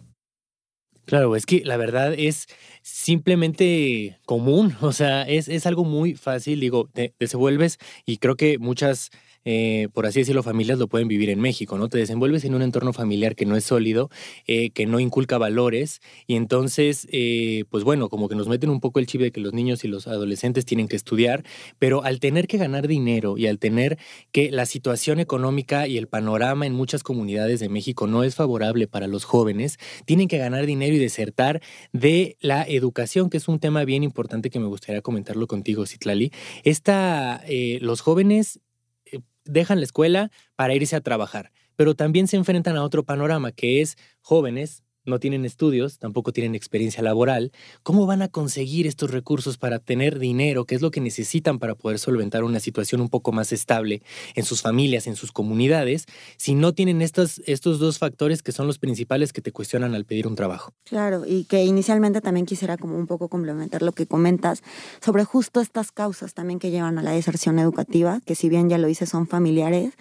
Claro, 1.06 1.34
es 1.34 1.46
que 1.46 1.62
la 1.64 1.76
verdad 1.76 2.14
es 2.16 2.46
simplemente 2.82 4.18
común, 4.26 4.76
o 4.80 4.92
sea, 4.92 5.22
es, 5.22 5.48
es 5.48 5.66
algo 5.66 5.84
muy 5.84 6.14
fácil, 6.14 6.60
digo, 6.60 6.88
te 6.92 7.14
desenvuelves 7.18 7.78
y 8.06 8.18
creo 8.18 8.36
que 8.36 8.58
muchas 8.58 9.10
eh, 9.44 9.88
por 9.92 10.06
así 10.06 10.20
decirlo, 10.20 10.42
familias 10.42 10.78
lo 10.78 10.88
pueden 10.88 11.08
vivir 11.08 11.30
en 11.30 11.40
México, 11.40 11.78
¿no? 11.78 11.88
Te 11.88 11.98
desenvuelves 11.98 12.44
en 12.44 12.54
un 12.54 12.62
entorno 12.62 12.92
familiar 12.92 13.34
que 13.34 13.46
no 13.46 13.56
es 13.56 13.64
sólido, 13.64 14.10
eh, 14.46 14.70
que 14.70 14.86
no 14.86 15.00
inculca 15.00 15.38
valores 15.38 16.00
y 16.26 16.36
entonces, 16.36 17.08
eh, 17.10 17.64
pues 17.70 17.84
bueno, 17.84 18.08
como 18.08 18.28
que 18.28 18.34
nos 18.34 18.48
meten 18.48 18.70
un 18.70 18.80
poco 18.80 19.00
el 19.00 19.06
chip 19.06 19.20
de 19.22 19.32
que 19.32 19.40
los 19.40 19.52
niños 19.52 19.84
y 19.84 19.88
los 19.88 20.06
adolescentes 20.06 20.66
tienen 20.66 20.88
que 20.88 20.96
estudiar, 20.96 21.44
pero 21.78 22.04
al 22.04 22.20
tener 22.20 22.46
que 22.46 22.58
ganar 22.58 22.86
dinero 22.86 23.38
y 23.38 23.46
al 23.46 23.58
tener 23.58 23.98
que 24.32 24.50
la 24.50 24.66
situación 24.66 25.20
económica 25.20 25.86
y 25.86 25.96
el 25.96 26.06
panorama 26.06 26.66
en 26.66 26.74
muchas 26.74 27.02
comunidades 27.02 27.60
de 27.60 27.68
México 27.68 28.06
no 28.06 28.24
es 28.24 28.34
favorable 28.34 28.86
para 28.88 29.06
los 29.06 29.24
jóvenes, 29.24 29.78
tienen 30.04 30.28
que 30.28 30.38
ganar 30.38 30.66
dinero 30.66 30.94
y 30.94 30.98
desertar 30.98 31.62
de 31.92 32.36
la 32.40 32.62
educación, 32.64 33.30
que 33.30 33.38
es 33.38 33.48
un 33.48 33.58
tema 33.58 33.84
bien 33.84 34.02
importante 34.04 34.50
que 34.50 34.60
me 34.60 34.66
gustaría 34.66 35.00
comentarlo 35.00 35.46
contigo, 35.46 35.86
Citlali. 35.86 36.30
Esta, 36.64 37.42
los 37.80 38.00
jóvenes 38.00 38.60
dejan 39.50 39.78
la 39.78 39.84
escuela 39.84 40.30
para 40.56 40.74
irse 40.74 40.96
a 40.96 41.00
trabajar, 41.00 41.52
pero 41.76 41.94
también 41.94 42.28
se 42.28 42.36
enfrentan 42.36 42.76
a 42.76 42.84
otro 42.84 43.04
panorama 43.04 43.52
que 43.52 43.80
es 43.80 43.96
jóvenes 44.20 44.82
no 45.10 45.18
tienen 45.18 45.44
estudios, 45.44 45.98
tampoco 45.98 46.32
tienen 46.32 46.54
experiencia 46.54 47.02
laboral, 47.02 47.52
¿cómo 47.82 48.06
van 48.06 48.22
a 48.22 48.28
conseguir 48.28 48.86
estos 48.86 49.10
recursos 49.10 49.58
para 49.58 49.78
tener 49.78 50.18
dinero, 50.18 50.64
que 50.64 50.74
es 50.74 50.80
lo 50.80 50.90
que 50.90 51.00
necesitan 51.00 51.58
para 51.58 51.74
poder 51.74 51.98
solventar 51.98 52.44
una 52.44 52.60
situación 52.60 53.00
un 53.00 53.08
poco 53.08 53.32
más 53.32 53.52
estable 53.52 54.02
en 54.34 54.44
sus 54.44 54.62
familias, 54.62 55.06
en 55.06 55.16
sus 55.16 55.32
comunidades, 55.32 56.06
si 56.36 56.54
no 56.54 56.72
tienen 56.72 57.02
estos, 57.02 57.42
estos 57.46 57.78
dos 57.78 57.98
factores 57.98 58.42
que 58.42 58.52
son 58.52 58.66
los 58.66 58.78
principales 58.78 59.32
que 59.32 59.42
te 59.42 59.52
cuestionan 59.52 59.94
al 59.94 60.04
pedir 60.04 60.26
un 60.26 60.36
trabajo? 60.36 60.72
Claro, 60.84 61.24
y 61.26 61.44
que 61.44 61.64
inicialmente 61.64 62.20
también 62.20 62.46
quisiera 62.46 62.76
como 62.76 62.96
un 62.96 63.06
poco 63.06 63.28
complementar 63.28 63.82
lo 63.82 63.92
que 63.92 64.06
comentas 64.06 64.62
sobre 65.00 65.24
justo 65.24 65.60
estas 65.60 65.92
causas 65.92 66.34
también 66.34 66.58
que 66.58 66.70
llevan 66.70 66.98
a 66.98 67.02
la 67.02 67.12
deserción 67.12 67.58
educativa, 67.58 68.20
que 68.24 68.34
si 68.34 68.48
bien 68.48 68.68
ya 68.68 68.78
lo 68.78 68.88
hice 68.88 69.06
son 69.06 69.26
familiares, 69.26 69.94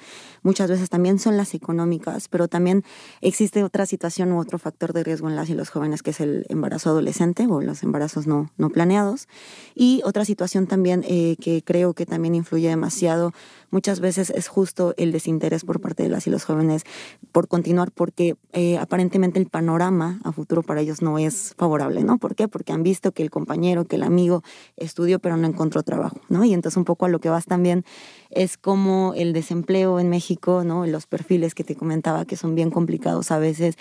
muchas 0.44 0.70
veces 0.70 0.90
también 0.90 1.20
son 1.20 1.38
las 1.38 1.54
económicas, 1.54 2.28
pero 2.28 2.48
también 2.48 2.84
existe 3.22 3.64
otra 3.64 3.86
situación 3.86 4.32
u 4.32 4.40
otro 4.40 4.60
factor 4.60 4.94
de 4.94 4.99
riesgo 5.04 5.30
en 5.30 5.36
las 5.36 5.50
y 5.50 5.54
los 5.54 5.70
jóvenes, 5.70 6.04
que 6.04 6.12
es 6.12 6.20
el 6.20 6.46
embarazo 6.50 6.90
adolescente 6.90 7.48
o 7.48 7.62
los 7.62 7.84
embarazos 7.84 8.28
no, 8.28 8.52
no 8.58 8.70
planeados. 8.70 9.28
Y 9.76 10.02
otra 10.06 10.26
situación 10.26 10.68
también 10.68 11.04
eh, 11.08 11.36
que 11.42 11.64
creo 11.64 11.94
que 11.94 12.06
también 12.06 12.36
influye 12.36 12.70
demasiado 12.70 13.34
muchas 13.72 14.00
veces 14.00 14.30
es 14.30 14.48
justo 14.48 14.94
el 14.98 15.12
desinterés 15.12 15.64
por 15.64 15.82
parte 15.82 16.04
de 16.04 16.10
las 16.10 16.28
y 16.28 16.30
los 16.30 16.44
jóvenes 16.44 16.84
por 17.32 17.48
continuar, 17.48 17.92
porque 17.92 18.36
eh, 18.54 18.78
aparentemente 18.78 19.40
el 19.40 19.48
panorama 19.48 20.20
a 20.24 20.32
futuro 20.32 20.64
para 20.64 20.82
ellos 20.82 21.02
no 21.02 21.18
es 21.18 21.54
favorable, 21.58 22.04
¿no? 22.04 22.18
¿Por 22.18 22.36
qué? 22.36 22.48
Porque 22.48 22.74
han 22.74 22.84
visto 22.84 23.12
que 23.12 23.24
el 23.24 23.30
compañero, 23.30 23.86
que 23.86 23.96
el 23.96 24.04
amigo 24.04 24.44
estudió 24.78 25.20
pero 25.20 25.38
no 25.38 25.48
encontró 25.48 25.84
trabajo, 25.84 26.20
¿no? 26.30 26.44
Y 26.46 26.54
entonces 26.54 26.78
un 26.78 26.86
poco 26.86 27.06
a 27.06 27.10
lo 27.10 27.20
que 27.20 27.30
vas 27.30 27.46
también 27.46 27.86
es 28.30 28.58
como 28.58 29.14
el 29.16 29.34
desempleo 29.34 30.00
en 30.00 30.10
México, 30.10 30.64
¿no? 30.64 30.86
Los 30.86 31.08
perfiles 31.08 31.56
que 31.56 31.64
te 31.64 31.76
comentaba 31.76 32.26
que 32.26 32.36
son 32.36 32.56
bien 32.56 32.70
complicados 32.70 33.32
a 33.32 33.40
veces, 33.40 33.76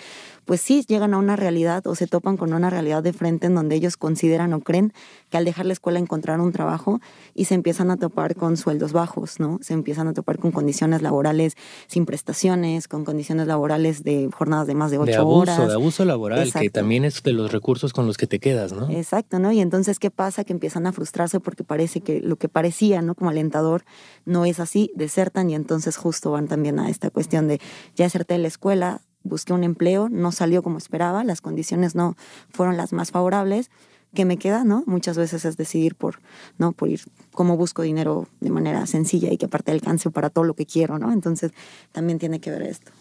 pues 0.45 0.61
sí 0.61 0.83
llegan 0.87 1.13
a 1.13 1.17
una 1.17 1.35
realidad 1.35 1.85
o 1.87 1.95
se 1.95 2.07
topan 2.07 2.37
con 2.37 2.53
una 2.53 2.69
realidad 2.69 3.03
de 3.03 3.13
frente 3.13 3.47
en 3.47 3.55
donde 3.55 3.75
ellos 3.75 3.97
consideran 3.97 4.53
o 4.53 4.61
creen 4.61 4.93
que 5.29 5.37
al 5.37 5.45
dejar 5.45 5.65
la 5.65 5.73
escuela 5.73 5.99
encontraron 5.99 6.45
un 6.45 6.51
trabajo 6.51 6.99
y 7.35 7.45
se 7.45 7.55
empiezan 7.55 7.91
a 7.91 7.97
topar 7.97 8.35
con 8.35 8.57
sueldos 8.57 8.91
bajos, 8.91 9.39
¿no? 9.39 9.59
Empiezan 9.79 10.07
a 10.07 10.13
topar 10.13 10.37
con 10.37 10.51
condiciones 10.51 11.01
laborales 11.01 11.55
sin 11.87 12.05
prestaciones, 12.05 12.87
con 12.87 13.05
condiciones 13.05 13.47
laborales 13.47 14.03
de 14.03 14.29
jornadas 14.33 14.67
de 14.67 14.75
más 14.75 14.91
de 14.91 14.99
ocho 14.99 15.11
de 15.11 15.17
abuso, 15.17 15.39
horas. 15.39 15.67
De 15.67 15.73
abuso 15.73 16.05
laboral, 16.05 16.51
que 16.53 16.69
también 16.69 17.05
es 17.05 17.23
de 17.23 17.33
los 17.33 17.51
recursos 17.51 17.93
con 17.93 18.05
los 18.05 18.17
que 18.17 18.27
te 18.27 18.39
quedas, 18.39 18.73
¿no? 18.73 18.89
Exacto, 18.89 19.39
¿no? 19.39 19.51
Y 19.51 19.59
entonces, 19.59 19.99
¿qué 19.99 20.11
pasa? 20.11 20.43
Que 20.43 20.53
empiezan 20.53 20.85
a 20.87 20.91
frustrarse 20.91 21.39
porque 21.39 21.63
parece 21.63 22.01
que 22.01 22.21
lo 22.21 22.35
que 22.35 22.49
parecía, 22.49 23.01
¿no? 23.01 23.15
Como 23.15 23.29
alentador, 23.29 23.83
no 24.25 24.45
es 24.45 24.59
así, 24.59 24.91
desertan 24.95 25.49
y 25.49 25.55
entonces 25.55 25.97
justo 25.97 26.31
van 26.31 26.47
también 26.47 26.79
a 26.79 26.89
esta 26.89 27.09
cuestión 27.09 27.47
de 27.47 27.59
ya 27.95 28.05
deserté 28.05 28.35
de 28.35 28.39
la 28.39 28.47
escuela, 28.47 29.01
busqué 29.23 29.53
un 29.53 29.63
empleo, 29.63 30.09
no 30.09 30.31
salió 30.31 30.63
como 30.63 30.77
esperaba, 30.77 31.23
las 31.23 31.41
condiciones 31.41 31.95
no 31.95 32.15
fueron 32.49 32.77
las 32.77 32.93
más 32.93 33.11
favorables, 33.11 33.69
qué 34.13 34.25
me 34.25 34.37
queda, 34.37 34.63
¿no? 34.63 34.83
Muchas 34.85 35.17
veces 35.17 35.45
es 35.45 35.57
decidir 35.57 35.95
por, 35.95 36.19
¿no? 36.57 36.71
Por 36.71 36.89
ir, 36.89 37.01
cómo 37.31 37.57
busco 37.57 37.81
dinero 37.81 38.27
de 38.39 38.49
manera 38.49 38.85
sencilla 38.85 39.31
y 39.31 39.37
que 39.37 39.45
aparte 39.45 39.71
alcance 39.71 40.09
para 40.09 40.29
todo 40.29 40.43
lo 40.43 40.53
que 40.53 40.65
quiero, 40.65 40.97
¿no? 40.99 41.11
Entonces 41.11 41.51
también 41.91 42.19
tiene 42.19 42.39
que 42.39 42.51
ver 42.51 42.63
esto. 42.63 42.91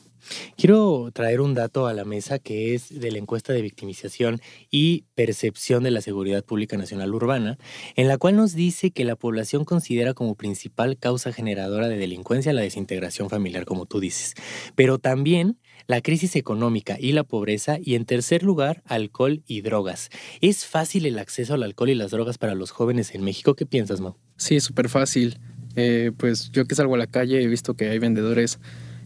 Quiero 0.56 1.10
traer 1.12 1.40
un 1.40 1.54
dato 1.54 1.86
a 1.86 1.94
la 1.94 2.04
mesa 2.04 2.38
que 2.38 2.74
es 2.74 3.00
de 3.00 3.10
la 3.10 3.18
encuesta 3.18 3.52
de 3.52 3.62
victimización 3.62 4.40
y 4.70 5.04
percepción 5.14 5.82
de 5.82 5.90
la 5.90 6.00
seguridad 6.00 6.44
pública 6.44 6.76
nacional 6.76 7.14
urbana, 7.14 7.58
en 7.96 8.08
la 8.08 8.18
cual 8.18 8.36
nos 8.36 8.54
dice 8.54 8.90
que 8.90 9.04
la 9.04 9.16
población 9.16 9.64
considera 9.64 10.14
como 10.14 10.34
principal 10.34 10.98
causa 10.98 11.32
generadora 11.32 11.88
de 11.88 11.96
delincuencia 11.96 12.52
la 12.52 12.62
desintegración 12.62 13.30
familiar, 13.30 13.64
como 13.64 13.86
tú 13.86 14.00
dices, 14.00 14.34
pero 14.74 14.98
también 14.98 15.58
la 15.86 16.02
crisis 16.02 16.36
económica 16.36 16.96
y 17.00 17.12
la 17.12 17.24
pobreza 17.24 17.78
y 17.82 17.94
en 17.94 18.04
tercer 18.04 18.42
lugar, 18.42 18.82
alcohol 18.84 19.42
y 19.46 19.62
drogas. 19.62 20.10
¿Es 20.40 20.66
fácil 20.66 21.06
el 21.06 21.18
acceso 21.18 21.54
al 21.54 21.62
alcohol 21.62 21.90
y 21.90 21.94
las 21.94 22.10
drogas 22.10 22.38
para 22.38 22.54
los 22.54 22.70
jóvenes 22.70 23.14
en 23.14 23.24
México? 23.24 23.54
¿Qué 23.54 23.66
piensas, 23.66 24.00
Mau? 24.00 24.16
Sí, 24.36 24.60
súper 24.60 24.88
fácil. 24.88 25.38
Eh, 25.76 26.12
pues 26.16 26.50
yo 26.50 26.64
que 26.66 26.74
salgo 26.74 26.94
a 26.94 26.98
la 26.98 27.06
calle 27.06 27.42
he 27.42 27.46
visto 27.46 27.74
que 27.74 27.88
hay 27.88 27.98
vendedores 27.98 28.58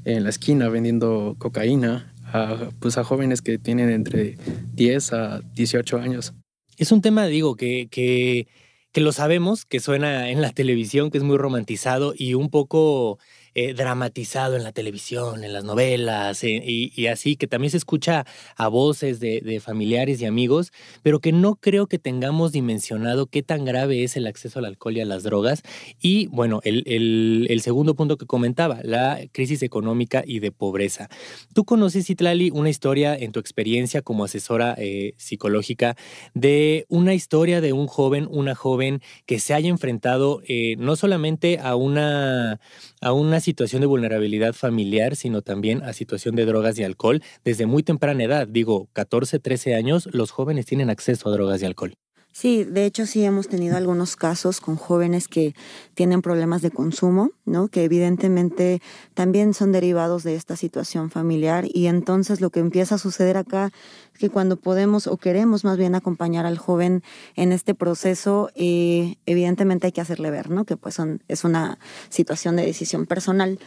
en 0.05 0.25
la 0.25 0.31
esquina 0.31 0.69
vendiendo 0.69 1.37
cocaína 1.39 2.13
a, 2.25 2.71
pues 2.81 2.99
a 2.99 3.05
jóvenes 3.05 3.43
que 3.43 3.59
tienen 3.59 3.91
entre 3.91 4.37
10 4.75 5.13
a 5.13 5.41
18 5.55 5.99
años. 5.99 6.35
Es 6.77 6.93
un 6.93 7.03
tema, 7.03 7.27
digo, 7.27 7.57
que, 7.57 7.89
que, 7.91 8.47
que 8.93 9.01
lo 9.01 9.13
sabemos, 9.13 9.65
que 9.65 9.81
suena 9.81 10.31
en 10.31 10.41
la 10.41 10.51
televisión, 10.51 11.11
que 11.11 11.19
es 11.19 11.25
muy 11.25 11.37
romantizado 11.37 12.15
y 12.17 12.35
un 12.35 12.51
poco 12.51 13.19
eh, 13.55 13.75
dramatizado 13.75 14.57
en 14.57 14.65
la 14.65 14.73
televisión, 14.73 15.45
en 15.45 15.53
las 15.53 15.63
novelas 15.63 16.43
eh, 16.43 16.63
y, 16.65 17.07
así, 17.09 17.37
que 17.37 17.47
también 17.47 17.71
se 17.71 17.77
escucha 17.77 18.25
a 18.57 18.69
voces 18.69 19.21
de, 19.21 19.61
familiares 19.63 20.23
y 20.23 20.25
amigos, 20.25 20.73
pero 21.03 21.21
que 21.21 21.33
no 21.33 21.57
creo 21.57 21.87
que 21.87 21.99
tengamos 21.99 22.53
dimensionado 22.53 23.27
qué 23.27 23.43
tan 23.43 23.67
grave 23.67 24.05
es 24.05 24.17
el 24.17 24.27
acceso 24.27 24.59
al 24.59 24.65
alcohol 24.65 24.97
y 24.97 25.01
a 25.03 25.05
las 25.05 25.23
drogas. 25.23 25.63
Y 26.01 26.29
bueno, 26.29 26.61
el, 26.65 27.61
segundo 27.63 27.95
punto 27.95 28.17
que 28.17 28.25
comentaba, 28.25 28.81
la 28.83 29.21
crisis 29.33 29.63
económica 29.63 30.25
y 30.27 30.41
de 30.41 30.51
pobreza. 30.51 31.11
¿Tú 31.53 31.65
conoces, 31.65 32.09
Itlali, 32.09 32.51
una 32.51 32.71
historia 32.71 33.15
en 33.15 33.33
tu 33.33 33.41
experiencia 33.41 34.01
como 34.01 34.25
asesora 34.25 34.75
eh, 34.79 35.13
psicológica 35.19 35.95
de 36.33 36.87
una 36.89 37.13
historia 37.13 37.61
de 37.61 37.75
un 37.75 37.87
joven, 37.87 38.27
una 38.31 38.55
joven 38.55 39.03
que 39.27 39.39
se 39.39 39.53
haya 39.53 39.69
enfrentado 39.69 40.41
no 40.79 40.97
solamente 40.97 41.59
a 41.59 41.77
una, 41.77 42.61
a 43.01 43.13
una 43.13 43.42
situación 43.43 43.81
de 43.81 43.87
vulnerabilidad 43.87 44.55
familiar, 44.55 45.17
sino 45.17 45.43
también 45.43 45.83
a 45.83 45.93
situación 45.93 46.35
de 46.35 46.47
drogas 46.47 46.79
y 46.79 46.85
alcohol 46.85 47.23
desde 47.45 47.67
muy 47.67 47.83
temprana 47.83 48.25
edad. 48.25 48.49
Digo, 48.49 48.89
14, 48.95 49.39
13 49.39 49.75
años, 49.75 50.09
los 50.13 50.31
jóvenes 50.31 50.65
tienen 50.65 50.89
acceso 50.89 51.29
a 51.29 51.33
drogas 51.33 51.61
y 51.61 51.67
alcohol. 51.67 51.95
Sí, 52.33 52.65
de 52.65 52.87
hecho 52.87 53.05
sí 53.05 53.23
hemos 53.25 53.49
tenido 53.49 53.77
algunos 53.77 54.17
casos 54.17 54.63
con 54.63 54.77
jóvenes 54.77 55.29
que 55.29 55.55
tienen 55.93 56.23
problemas 56.23 56.63
de 56.63 56.71
consumo, 56.71 57.33
¿no? 57.45 57.69
Que 57.69 57.85
evidentemente 57.85 58.81
también 59.15 59.55
son 59.55 59.73
derivados 59.73 60.23
de 60.23 60.35
esta 60.35 60.57
situación 60.57 61.11
familiar 61.11 61.65
y 61.73 61.87
entonces 61.87 62.41
lo 62.41 62.51
que 62.51 62.61
empieza 62.61 62.97
a 62.97 62.99
suceder 62.99 63.37
acá 63.37 63.73
es 64.13 64.19
que 64.19 64.31
cuando 64.31 64.57
podemos 64.57 65.07
o 65.07 65.17
queremos 65.17 65.65
más 65.65 65.77
bien 65.77 65.95
acompañar 65.95 66.47
al 66.47 66.59
joven 66.59 67.03
en 67.35 67.53
este 67.53 67.75
proceso, 67.75 68.51
eh, 68.55 69.17
evidentemente 69.27 69.87
hay 69.87 69.93
que 69.93 70.01
hacerle 70.01 70.31
ver, 70.31 70.51
¿no? 70.51 70.65
Que 70.65 70.77
pues 70.77 70.95
son, 70.95 71.23
es 71.29 71.45
una 71.45 71.79
situación 72.09 72.57
de 72.57 72.67
decisión 72.67 73.07
personal 73.07 73.59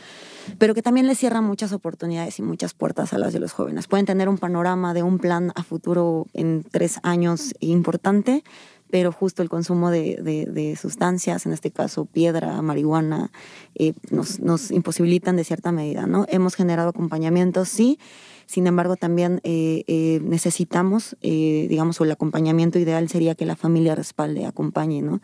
pero 0.58 0.74
que 0.74 0.82
también 0.82 1.08
les 1.08 1.18
cierra 1.18 1.42
muchas 1.42 1.74
oportunidades 1.74 2.40
y 2.40 2.42
muchas 2.42 2.74
puertas 2.74 3.14
a 3.14 3.18
las 3.18 3.34
de 3.34 3.40
los 3.40 3.54
jóvenes. 3.54 3.88
Pueden 3.88 4.06
tener 4.06 4.30
un 4.30 4.38
panorama 4.38 4.94
de 4.94 5.04
un 5.04 5.20
plan 5.20 5.52
a 5.56 5.64
futuro 5.64 6.28
en 6.34 6.64
tres 6.64 7.00
años 7.04 7.54
importante, 7.60 8.44
pero 8.90 9.12
justo 9.12 9.42
el 9.42 9.50
consumo 9.50 9.90
de, 9.90 10.78
sustancias, 10.80 11.46
en 11.46 11.54
este 11.54 11.72
caso 11.72 12.06
piedra, 12.06 12.62
marihuana, 12.62 13.32
eh, 13.76 13.94
nos, 14.12 14.40
nos, 14.40 14.72
imposibilitan 14.72 15.36
de 15.36 15.44
cierta 15.44 15.72
medida, 15.72 16.08
¿no? 16.08 16.26
Hemos 16.30 16.56
generado 16.56 16.90
acompañamientos, 16.90 17.70
sí, 17.70 18.00
sin 18.46 18.68
embargo 18.68 18.96
también 18.96 19.42
eh, 19.44 19.84
eh, 19.88 20.20
necesitamos, 20.24 21.18
digamos, 21.22 22.00
o 22.00 22.04
el 22.04 22.12
acompañamiento 22.12 22.78
ideal 22.80 23.10
sería 23.10 23.36
que 23.36 23.46
la 23.46 23.56
familia 23.56 23.96
respalde, 23.96 24.46
acompañe, 24.46 25.02
¿no? 25.02 25.20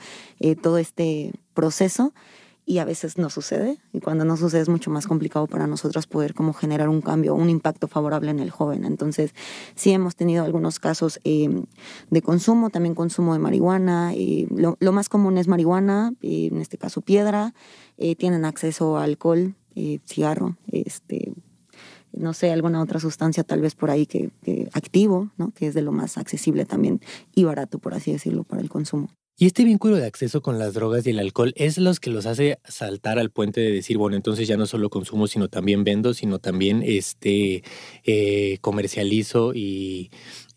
todo 0.62 0.78
este 0.78 1.32
proceso 1.54 2.14
y 2.66 2.78
a 2.78 2.86
veces 2.86 3.18
no 3.18 3.30
sucede 3.30 3.78
y 3.92 4.00
cuando 4.00 4.24
no 4.24 4.38
sucede 4.38 4.62
es 4.62 4.70
mucho 4.70 4.92
más 4.92 5.08
complicado 5.08 5.48
para 5.48 5.68
nosotros 5.68 6.08
poder 6.08 6.34
como 6.34 6.54
generar 6.54 6.90
un 6.90 7.02
cambio, 7.02 7.36
un 7.36 7.50
impacto 7.50 7.88
favorable 7.88 8.32
en 8.32 8.40
el 8.40 8.52
joven. 8.52 8.86
Entonces 8.86 9.34
sí 9.76 9.92
hemos 9.92 10.16
tenido 10.16 10.46
algunos 10.46 10.80
casos 10.80 11.20
eh, 11.24 11.50
de 12.10 12.22
consumo, 12.22 12.70
también 12.70 12.96
consumo 12.96 13.34
de 13.34 13.40
marihuana, 13.40 14.14
lo, 14.50 14.92
más 14.92 15.10
común 15.10 15.38
es 15.38 15.48
marihuana, 15.48 16.14
en 16.22 16.58
este 16.62 16.78
caso 16.78 17.02
piedra, 17.02 17.54
eh, 17.98 18.16
tienen 18.16 18.46
acceso 18.46 18.98
a 18.98 19.04
alcohol, 19.04 19.56
eh, 19.76 20.00
cigarro, 20.06 20.58
este, 20.72 21.34
no 22.14 22.34
sé, 22.34 22.52
alguna 22.52 22.82
otra 22.82 23.00
sustancia 23.00 23.44
tal 23.44 23.62
vez 23.62 23.76
por 23.76 23.90
ahí 23.90 24.06
que, 24.06 24.32
que 24.44 24.70
activo, 24.74 25.32
¿no? 25.38 25.52
que 25.52 25.68
es 25.68 25.74
de 25.74 25.82
lo 25.82 25.92
más 25.92 26.18
accesible 26.18 26.66
también 26.66 27.02
y 27.34 27.44
barato, 27.44 27.80
por 27.80 27.94
así 27.94 28.12
decirlo, 28.12 28.44
para 28.44 28.62
el 28.62 28.70
consumo. 28.70 29.08
Y 29.42 29.48
este 29.48 29.64
vínculo 29.64 29.96
de 29.96 30.06
acceso 30.06 30.44
con 30.44 30.60
las 30.60 30.76
drogas 30.76 31.08
y 31.08 31.10
el 31.10 31.18
alcohol 31.18 31.52
es 31.56 31.80
los 31.80 32.00
que 32.00 32.12
los 32.12 32.28
hace 32.28 32.60
saltar 32.64 33.18
al 33.18 33.32
puente 33.32 33.60
de 33.60 33.72
decir, 33.72 33.98
bueno, 33.98 34.16
entonces 34.16 34.48
ya 34.48 34.56
no 34.56 34.68
solo 34.68 34.92
consumo, 34.92 35.26
sino 35.26 35.48
también 35.48 35.84
vendo, 35.84 36.14
sino 36.14 36.38
también 36.38 36.84
este, 36.86 37.64
eh, 38.04 38.60
comercializo 38.62 39.54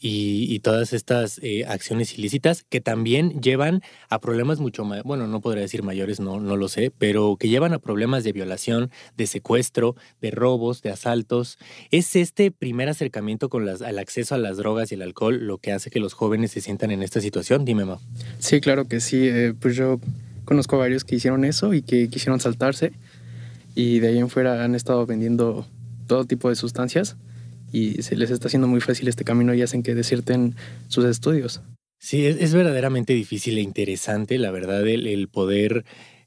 y, 0.04 0.54
y, 0.54 0.58
todas 0.58 0.92
estas 0.92 1.40
eh, 1.42 1.64
acciones 1.66 2.18
ilícitas 2.18 2.62
que 2.68 2.82
también 2.82 3.40
llevan 3.40 3.80
a 4.11 4.20
problemas 4.20 4.61
mucho 4.61 4.84
más, 4.84 5.02
bueno, 5.02 5.26
no 5.26 5.40
podría 5.40 5.62
decir 5.62 5.82
mayores, 5.82 6.20
no, 6.20 6.40
no 6.40 6.58
lo 6.58 6.68
sé, 6.68 6.92
pero 6.99 7.38
que 7.40 7.49
llevan 7.49 7.73
a 7.73 7.78
problemas 7.78 8.23
de 8.23 8.32
violación, 8.32 8.90
de 9.16 9.26
secuestro, 9.26 9.96
de 10.20 10.30
robos, 10.30 10.82
de 10.82 10.90
asaltos. 10.90 11.56
¿Es 11.90 12.16
este 12.16 12.50
primer 12.50 12.90
acercamiento 12.90 13.49
con 13.49 13.64
las, 13.64 13.80
al 13.80 13.99
acceso 13.99 14.34
a 14.34 14.38
las 14.38 14.58
drogas 14.58 14.92
y 14.92 14.96
el 14.96 15.00
alcohol 15.00 15.46
lo 15.46 15.56
que 15.56 15.73
hace 15.73 15.88
que 15.88 16.00
los 16.00 16.12
jóvenes 16.12 16.50
se 16.50 16.61
sientan 16.61 16.90
en 16.90 17.02
esta 17.02 17.23
situación? 17.23 17.64
Dime, 17.64 17.87
Ma. 17.87 17.99
Sí, 18.40 18.61
claro 18.61 18.87
que 18.87 19.00
sí. 19.00 19.26
Eh, 19.26 19.54
pues 19.58 19.75
yo 19.75 20.00
conozco 20.44 20.76
a 20.76 20.80
varios 20.80 21.04
que 21.04 21.14
hicieron 21.14 21.46
eso 21.46 21.73
y 21.73 21.80
que 21.80 22.11
quisieron 22.11 22.40
saltarse 22.40 22.92
y 23.75 24.00
de 24.00 24.08
ahí 24.08 24.18
en 24.18 24.28
fuera 24.28 24.64
han 24.64 24.75
estado 24.75 25.06
vendiendo 25.06 25.66
todo 26.06 26.26
tipo 26.26 26.50
de 26.50 26.56
sustancias 26.56 27.16
y 27.75 28.02
se 28.02 28.14
les 28.14 28.31
está 28.31 28.47
haciendo 28.47 28.69
muy 28.69 28.81
fácil 28.81 29.09
este 29.09 29.25
camino 29.25 29.52
y 29.52 29.61
hacen 29.61 29.83
que 29.83 29.97
desierten 29.97 30.54
sus 30.87 31.04
estudios. 31.07 31.61
Sí, 31.99 32.25
es, 32.25 32.54
verdaderamente 32.54 33.14
difícil 33.14 33.59
e 33.59 33.62
interesante, 33.62 34.38
la 34.38 34.52
verdad, 34.52 34.87
el, 34.87 35.26
poder 35.28 35.85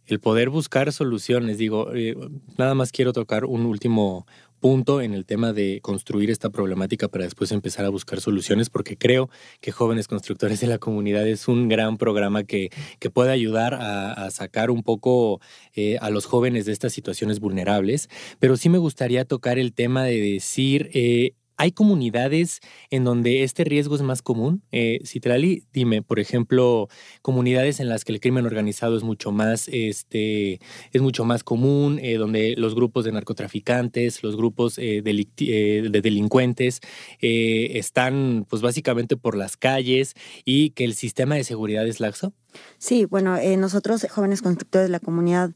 el 0.07 0.19
poder 0.19 0.49
buscar 0.49 0.91
soluciones. 0.91 1.57
Digo, 1.57 1.93
eh, 1.93 2.17
nada 2.57 2.73
más 2.75 2.91
quiero 2.91 3.13
tocar 3.13 3.45
un 3.45 3.65
último 3.65 4.27
punto 4.59 5.01
en 5.01 5.13
el 5.13 5.25
tema 5.25 5.53
de 5.53 5.79
construir 5.81 6.29
esta 6.29 6.49
problemática 6.49 7.07
para 7.07 7.23
después 7.23 7.51
empezar 7.51 7.85
a 7.85 7.89
buscar 7.89 8.21
soluciones, 8.21 8.69
porque 8.69 8.97
creo 8.97 9.29
que 9.61 9.71
Jóvenes 9.71 10.07
Constructores 10.07 10.59
de 10.59 10.67
la 10.67 10.77
Comunidad 10.77 11.27
es 11.27 11.47
un 11.47 11.67
gran 11.67 11.97
programa 11.97 12.43
que, 12.43 12.69
que 12.99 13.09
puede 13.09 13.31
ayudar 13.31 13.73
a, 13.75 14.29
sacar 14.31 14.71
un 14.71 14.83
poco 14.83 15.39
eh, 15.73 15.97
a 16.01 16.09
los 16.09 16.25
jóvenes 16.25 16.65
de 16.65 16.73
estas 16.73 16.93
situaciones 16.93 17.39
vulnerables. 17.39 18.09
Pero 18.39 18.57
sí 18.57 18.69
me 18.69 18.77
gustaría 18.77 19.25
tocar 19.25 19.57
el 19.59 19.73
tema 19.73 20.03
de 20.03 20.19
decir... 20.19 20.89
Eh, 20.93 21.33
¿Hay 21.57 21.71
comunidades 21.71 22.59
en 22.91 23.03
donde 23.03 23.43
este 23.43 23.63
riesgo 23.63 23.95
es 23.95 24.03
más 24.03 24.21
común? 24.21 24.61
Eh, 24.71 24.99
Citrali, 25.03 25.63
dime, 25.73 26.03
por 26.03 26.19
ejemplo, 26.19 26.87
comunidades 27.21 27.79
en 27.79 27.89
las 27.89 28.05
que 28.05 28.13
el 28.13 28.19
crimen 28.19 28.45
organizado 28.45 28.95
es 28.95 29.03
mucho 29.03 29.31
más, 29.31 29.67
este, 29.67 30.59
es 30.93 31.01
mucho 31.01 31.25
más 31.25 31.43
común, 31.43 31.99
eh, 32.01 32.15
donde 32.17 32.55
los 32.57 32.75
grupos 32.75 33.05
de 33.05 33.11
narcotraficantes, 33.11 34.23
los 34.23 34.35
grupos 34.35 34.77
eh, 34.77 35.01
eh, 35.03 35.89
de 35.89 36.01
delincuentes 36.01 36.79
están, 37.19 38.45
pues 38.49 38.61
básicamente 38.61 39.17
por 39.17 39.35
las 39.35 39.57
calles 39.57 40.13
y 40.45 40.71
que 40.71 40.83
el 40.83 40.93
sistema 40.93 41.35
de 41.35 41.43
seguridad 41.43 41.87
es 41.87 41.99
laxo. 41.99 42.33
Sí, 42.77 43.05
bueno, 43.05 43.37
nosotros, 43.57 44.05
jóvenes 44.09 44.41
constructores 44.41 44.87
de 44.87 44.91
la 44.91 44.99
comunidad, 44.99 45.51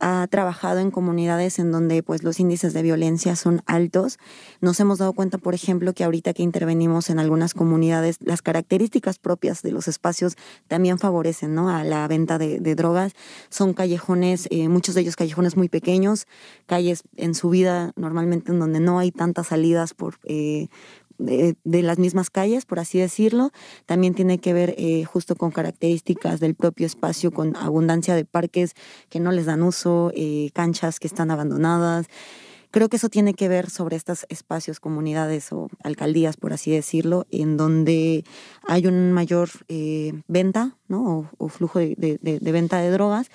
ha 0.00 0.26
trabajado 0.28 0.80
en 0.80 0.90
comunidades 0.90 1.58
en 1.58 1.72
donde 1.72 2.02
pues 2.02 2.22
los 2.22 2.40
índices 2.40 2.72
de 2.72 2.82
violencia 2.82 3.36
son 3.36 3.62
altos. 3.66 4.18
Nos 4.60 4.78
hemos 4.80 4.98
dado 4.98 5.12
cuenta, 5.12 5.38
por 5.38 5.54
ejemplo, 5.54 5.92
que 5.92 6.04
ahorita 6.04 6.34
que 6.34 6.42
intervenimos 6.42 7.10
en 7.10 7.18
algunas 7.18 7.54
comunidades, 7.54 8.18
las 8.20 8.42
características 8.42 9.18
propias 9.18 9.62
de 9.62 9.72
los 9.72 9.88
espacios 9.88 10.36
también 10.68 10.98
favorecen 10.98 11.54
¿no? 11.54 11.70
a 11.70 11.84
la 11.84 12.06
venta 12.08 12.38
de, 12.38 12.74
drogas. 12.74 13.12
Son 13.48 13.72
callejones, 13.72 14.48
eh, 14.50 14.68
muchos 14.68 14.94
de 14.94 15.00
ellos 15.00 15.16
callejones 15.16 15.56
muy 15.56 15.68
pequeños, 15.68 16.26
calles 16.66 17.02
en 17.16 17.34
su 17.34 17.50
vida 17.50 17.92
normalmente 17.96 18.52
en 18.52 18.58
donde 18.58 18.80
no 18.80 18.98
hay 18.98 19.12
tantas 19.12 19.48
salidas 19.48 19.94
por, 19.94 20.18
eh, 20.24 20.68
de, 21.18 21.56
las 21.64 21.98
mismas 21.98 22.30
calles, 22.30 22.66
por 22.66 22.78
así 22.78 22.98
decirlo. 22.98 23.50
También 23.86 24.14
tiene 24.14 24.38
que 24.38 24.52
ver 24.52 24.74
eh, 24.78 25.04
justo 25.04 25.36
con 25.36 25.50
características 25.50 26.40
del 26.40 26.54
propio 26.54 26.86
espacio, 26.86 27.30
con 27.30 27.56
abundancia 27.56 28.14
de 28.14 28.24
parques 28.24 28.74
que 29.08 29.20
no 29.20 29.32
les 29.32 29.46
dan 29.46 29.62
uso, 29.62 30.12
eh, 30.14 30.50
canchas 30.54 31.00
que 31.00 31.06
están 31.06 31.30
abandonadas 31.30 32.06
creo 32.76 32.90
que 32.90 32.96
eso 32.96 33.08
tiene 33.08 33.32
que 33.32 33.48
ver 33.48 33.70
sobre 33.70 33.96
estos 33.96 34.26
espacios, 34.28 34.80
comunidades 34.80 35.50
o 35.50 35.70
alcaldías, 35.82 36.36
por 36.36 36.52
así 36.52 36.70
decirlo, 36.70 37.26
en 37.30 37.56
donde 37.56 38.22
hay 38.68 38.86
un 38.86 39.12
mayor 39.12 39.48
eh, 39.68 40.12
venta 40.28 40.76
¿no? 40.86 41.30
o, 41.38 41.48
flujo 41.48 41.78
de, 41.78 42.18
venta 42.42 42.78
de 42.80 42.90
drogas 42.90 43.30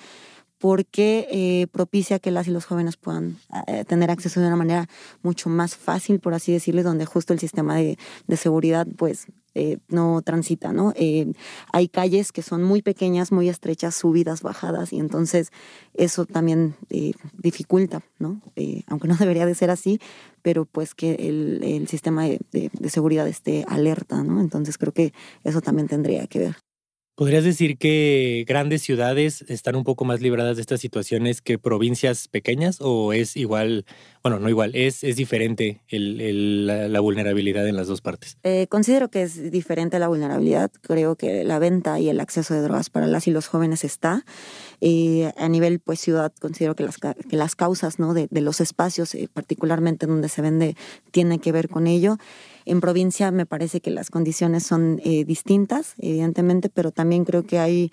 porque 0.62 1.26
eh, 1.32 1.66
propicia 1.72 2.20
que 2.20 2.30
las 2.30 2.46
y 2.46 2.52
los 2.52 2.66
jóvenes 2.66 2.96
puedan 2.96 3.36
eh, 3.66 3.84
tener 3.84 4.12
acceso 4.12 4.38
de 4.38 4.46
una 4.46 4.54
manera 4.54 4.88
mucho 5.24 5.48
más 5.48 5.74
fácil, 5.74 6.20
por 6.20 6.34
así 6.34 6.52
decirlo, 6.52 6.84
donde 6.84 7.04
justo 7.04 7.32
el 7.32 7.40
sistema 7.40 7.74
de, 7.74 7.98
de 8.28 8.36
seguridad 8.36 8.86
pues 8.96 9.26
eh, 9.56 9.78
no 9.88 10.22
transita, 10.22 10.72
¿no? 10.72 10.92
Eh, 10.94 11.32
hay 11.72 11.88
calles 11.88 12.30
que 12.30 12.42
son 12.42 12.62
muy 12.62 12.80
pequeñas, 12.80 13.32
muy 13.32 13.48
estrechas, 13.48 13.96
subidas, 13.96 14.42
bajadas, 14.42 14.92
y 14.92 15.00
entonces 15.00 15.50
eso 15.94 16.26
también 16.26 16.76
dificulta, 17.38 18.04
¿no? 18.20 18.40
aunque 18.86 19.08
no 19.08 19.16
debería 19.18 19.46
de 19.46 19.56
ser 19.56 19.70
así, 19.70 19.98
pero 20.42 20.64
pues 20.64 20.94
que 20.94 21.14
el, 21.28 21.60
el 21.64 21.88
sistema 21.88 22.22
de, 22.22 22.38
de, 22.52 22.88
seguridad 22.88 23.26
esté 23.26 23.64
alerta, 23.66 24.22
¿no? 24.22 24.40
Entonces 24.40 24.78
creo 24.78 24.92
que 24.92 25.12
eso 25.42 25.60
también 25.60 25.88
tendría 25.88 26.28
que 26.28 26.38
ver. 26.38 26.71
¿Podrías 27.22 27.44
decir 27.44 27.78
que 27.78 28.44
grandes 28.48 28.82
ciudades 28.82 29.44
están 29.46 29.76
un 29.76 29.84
poco 29.84 30.04
más 30.04 30.20
libradas 30.20 30.56
de 30.56 30.60
estas 30.60 30.80
situaciones 30.80 31.40
que 31.40 31.56
provincias 31.56 32.26
pequeñas 32.26 32.78
o 32.80 33.12
es 33.12 33.36
igual, 33.36 33.84
bueno, 34.24 34.40
no 34.40 34.48
igual, 34.48 34.74
es, 34.74 35.04
es 35.04 35.14
diferente 35.14 35.82
el, 35.86 36.66
la, 36.66 36.98
vulnerabilidad 36.98 37.68
en 37.68 37.76
las 37.76 37.86
dos 37.86 38.00
partes? 38.00 38.38
Eh, 38.42 38.66
considero 38.68 39.08
que 39.08 39.22
es 39.22 39.52
diferente 39.52 40.00
la 40.00 40.08
vulnerabilidad. 40.08 40.72
Creo 40.80 41.14
que 41.14 41.44
la 41.44 41.60
venta 41.60 42.00
y 42.00 42.08
el 42.08 42.18
acceso 42.18 42.54
de 42.54 42.62
drogas 42.62 42.90
para 42.90 43.06
las 43.06 43.28
y 43.28 43.30
los 43.30 43.46
jóvenes 43.46 43.84
está. 43.84 44.24
Eh, 44.80 45.32
a 45.36 45.48
nivel 45.48 45.78
pues 45.78 46.00
ciudad, 46.00 46.32
considero 46.40 46.74
que 46.74 46.82
las, 46.82 46.96
que 46.98 47.36
las 47.36 47.54
causas 47.54 48.00
¿no? 48.00 48.14
de, 48.14 48.26
de 48.32 48.40
los 48.40 48.60
espacios, 48.60 49.14
eh, 49.14 49.28
particularmente 49.32 50.06
donde 50.06 50.28
se 50.28 50.42
vende, 50.42 50.74
tienen 51.12 51.38
que 51.38 51.52
ver 51.52 51.68
con 51.68 51.86
ello. 51.86 52.18
En 52.64 52.80
provincia 52.80 53.30
me 53.30 53.46
parece 53.46 53.80
que 53.80 53.90
las 53.90 54.10
condiciones 54.10 54.64
son 54.64 55.00
eh, 55.04 55.24
distintas, 55.24 55.94
evidentemente, 55.98 56.68
pero 56.68 56.92
también 56.92 57.24
creo 57.24 57.44
que 57.44 57.58
hay, 57.58 57.92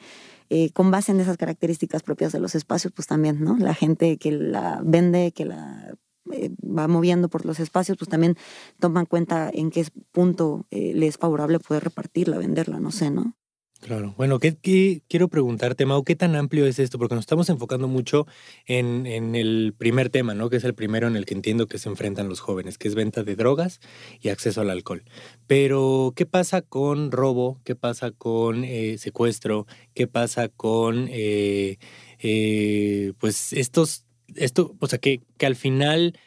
eh, 0.50 0.72
con 0.72 0.92
base 0.92 1.12
en 1.12 1.20
esas 1.20 1.38
características 1.38 2.04
propias 2.04 2.32
de 2.32 2.40
los 2.40 2.56
espacios, 2.56 2.94
pues 2.94 3.08
también, 3.08 3.44
¿no? 3.44 3.58
La 3.58 3.74
gente 3.74 4.18
que 4.18 4.32
la 4.32 4.82
vende, 4.84 5.32
que 5.32 5.46
la 5.46 5.94
eh, 6.32 6.52
va 6.64 6.88
moviendo 6.88 7.30
por 7.30 7.46
los 7.46 7.60
espacios, 7.60 7.98
pues 7.98 8.10
también 8.10 8.36
toman 8.80 9.06
cuenta 9.06 9.50
en 9.54 9.72
qué 9.72 9.86
punto 10.12 10.66
le 10.72 11.08
es 11.08 11.18
favorable 11.18 11.60
poder 11.60 11.84
repartirla, 11.84 12.38
venderla, 12.38 12.80
no 12.80 12.92
sé, 12.92 13.10
¿no? 13.12 13.39
Claro. 13.82 14.14
Bueno, 14.18 14.40
¿qué, 14.40 15.02
quiero 15.08 15.30
preguntarte, 15.30 15.86
Mau, 15.86 16.04
¿qué 16.04 16.16
tan 16.16 16.36
amplio 16.36 16.66
es 16.66 16.80
esto? 16.80 17.00
Porque 17.00 17.16
nos 17.16 17.24
estamos 17.24 17.50
enfocando 17.50 17.88
mucho 17.88 18.28
en, 18.66 19.06
el 19.08 19.74
primer 19.78 20.10
tema, 20.10 20.34
¿no? 20.34 20.50
Que 20.50 20.58
es 20.58 20.66
el 20.66 20.74
primero 20.74 21.08
en 21.08 21.16
el 21.16 21.26
que 21.26 21.34
entiendo 21.34 21.68
que 21.68 21.78
se 21.78 21.88
enfrentan 21.88 22.28
los 22.28 22.42
jóvenes, 22.42 22.78
que 22.78 22.90
es 22.90 22.96
venta 22.96 23.24
de 23.24 23.36
drogas 23.38 23.80
y 24.20 24.30
acceso 24.30 24.60
al 24.60 24.70
alcohol. 24.70 25.04
Pero, 25.48 26.12
¿qué 26.16 26.26
pasa 26.26 26.62
con 26.62 27.12
robo? 27.12 27.62
¿Qué 27.64 27.76
pasa 27.76 28.12
con 28.12 28.66
eh, 28.66 28.98
secuestro? 28.98 29.66
¿Qué 29.94 30.08
pasa 30.08 30.50
con, 30.50 31.08
eh, 31.10 31.78
eh, 32.20 33.14
pues, 33.18 33.54
estos, 33.54 34.06
esto, 34.36 34.76
o 34.80 34.88
sea, 34.88 35.00
que, 35.00 35.22
que 35.38 35.46
al 35.46 35.56
final 35.56 36.20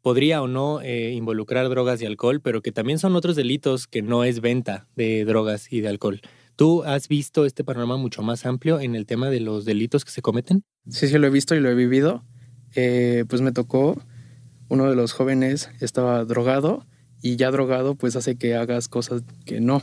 podría 0.00 0.42
o 0.42 0.48
no 0.48 0.84
involucrar 0.84 1.68
drogas 1.70 2.00
y 2.02 2.06
alcohol, 2.06 2.40
pero 2.42 2.60
que 2.60 2.72
también 2.72 2.98
son 2.98 3.16
otros 3.16 3.36
delitos 3.36 3.86
que 3.86 4.02
no 4.02 4.22
es 4.22 4.40
venta 4.40 4.86
de 4.94 5.24
drogas 5.24 5.72
y 5.72 5.80
de 5.80 5.88
alcohol. 5.88 6.20
¿Tú 6.56 6.84
has 6.84 7.08
visto 7.08 7.46
este 7.46 7.64
panorama 7.64 7.96
mucho 7.96 8.22
más 8.22 8.46
amplio 8.46 8.80
en 8.80 8.94
el 8.94 9.06
tema 9.06 9.28
de 9.30 9.40
los 9.40 9.64
delitos 9.64 10.04
que 10.04 10.12
se 10.12 10.22
cometen? 10.22 10.64
Sí, 10.88 11.08
sí, 11.08 11.18
lo 11.18 11.26
he 11.26 11.30
visto 11.30 11.54
y 11.54 11.60
lo 11.60 11.70
he 11.70 11.74
vivido. 11.74 12.24
Eh, 12.76 13.24
pues 13.28 13.42
me 13.42 13.52
tocó, 13.52 14.00
uno 14.68 14.88
de 14.88 14.96
los 14.96 15.12
jóvenes 15.12 15.70
estaba 15.80 16.24
drogado 16.24 16.86
y 17.22 17.36
ya 17.36 17.50
drogado 17.50 17.94
pues 17.96 18.16
hace 18.16 18.36
que 18.36 18.54
hagas 18.54 18.88
cosas 18.88 19.22
que 19.44 19.60
no. 19.60 19.82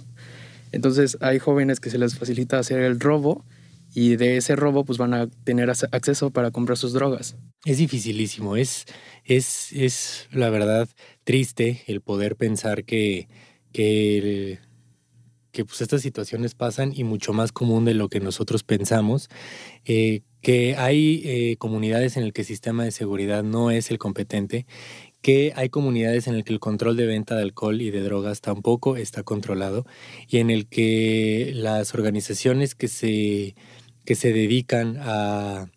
Entonces 0.72 1.18
hay 1.22 1.40
jóvenes 1.40 1.80
que 1.80 1.90
se 1.90 1.98
les 1.98 2.18
facilita 2.18 2.60
hacer 2.60 2.82
el 2.82 3.00
robo 3.00 3.46
y 3.94 4.16
de 4.16 4.38
ese 4.38 4.56
robo 4.56 4.86
pues 4.86 4.98
van 4.98 5.14
a 5.14 5.28
tener 5.28 5.70
acceso 5.70 6.32
para 6.32 6.52
comprar 6.52 6.78
sus 6.78 6.94
drogas. 6.94 7.36
Es 7.66 7.78
dificilísimo, 7.78 8.56
es, 8.56 8.86
es, 9.26 9.74
es 9.74 10.28
la 10.32 10.50
verdad 10.50 10.88
triste 11.24 11.84
el 11.88 12.02
poder 12.02 12.36
pensar 12.38 12.86
que, 12.86 13.28
que 13.74 14.60
que 15.52 15.66
pues 15.66 15.82
estas 15.82 16.02
situaciones 16.02 16.56
pasan 16.56 16.94
y 16.96 17.04
mucho 17.04 17.34
más 17.34 17.52
común 17.52 17.86
de 17.86 17.94
lo 17.94 18.10
que 18.10 18.20
nosotros 18.20 18.64
pensamos, 18.64 19.30
eh, 19.86 20.22
que 20.42 20.76
hay 20.76 21.22
eh, 21.26 21.56
comunidades 21.58 22.18
en 22.18 22.24
las 22.24 22.34
que 22.34 22.42
el 22.42 22.48
sistema 22.48 22.84
de 22.84 22.92
seguridad 22.92 23.44
no 23.44 23.72
es 23.72 23.92
el 23.92 24.00
competente, 24.00 24.66
que 25.22 25.54
hay 25.56 25.70
comunidades 25.70 26.28
en 26.28 26.36
las 26.36 26.44
que 26.44 26.54
el 26.54 26.60
control 26.60 26.98
de 26.98 27.06
venta 27.06 27.36
de 27.36 27.44
alcohol 27.44 27.82
y 27.82 27.92
de 27.92 28.02
drogas 28.02 28.42
tampoco 28.42 28.98
está 28.98 29.24
controlado 29.24 29.86
y 30.28 30.38
en 30.38 30.50
el 30.50 30.68
que 30.68 31.52
las 31.54 31.94
organizaciones 31.94 32.74
que 32.74 32.88
se, 32.88 33.56
que 34.04 34.16
se 34.16 34.34
dedican 34.34 34.98
a, 35.00 35.70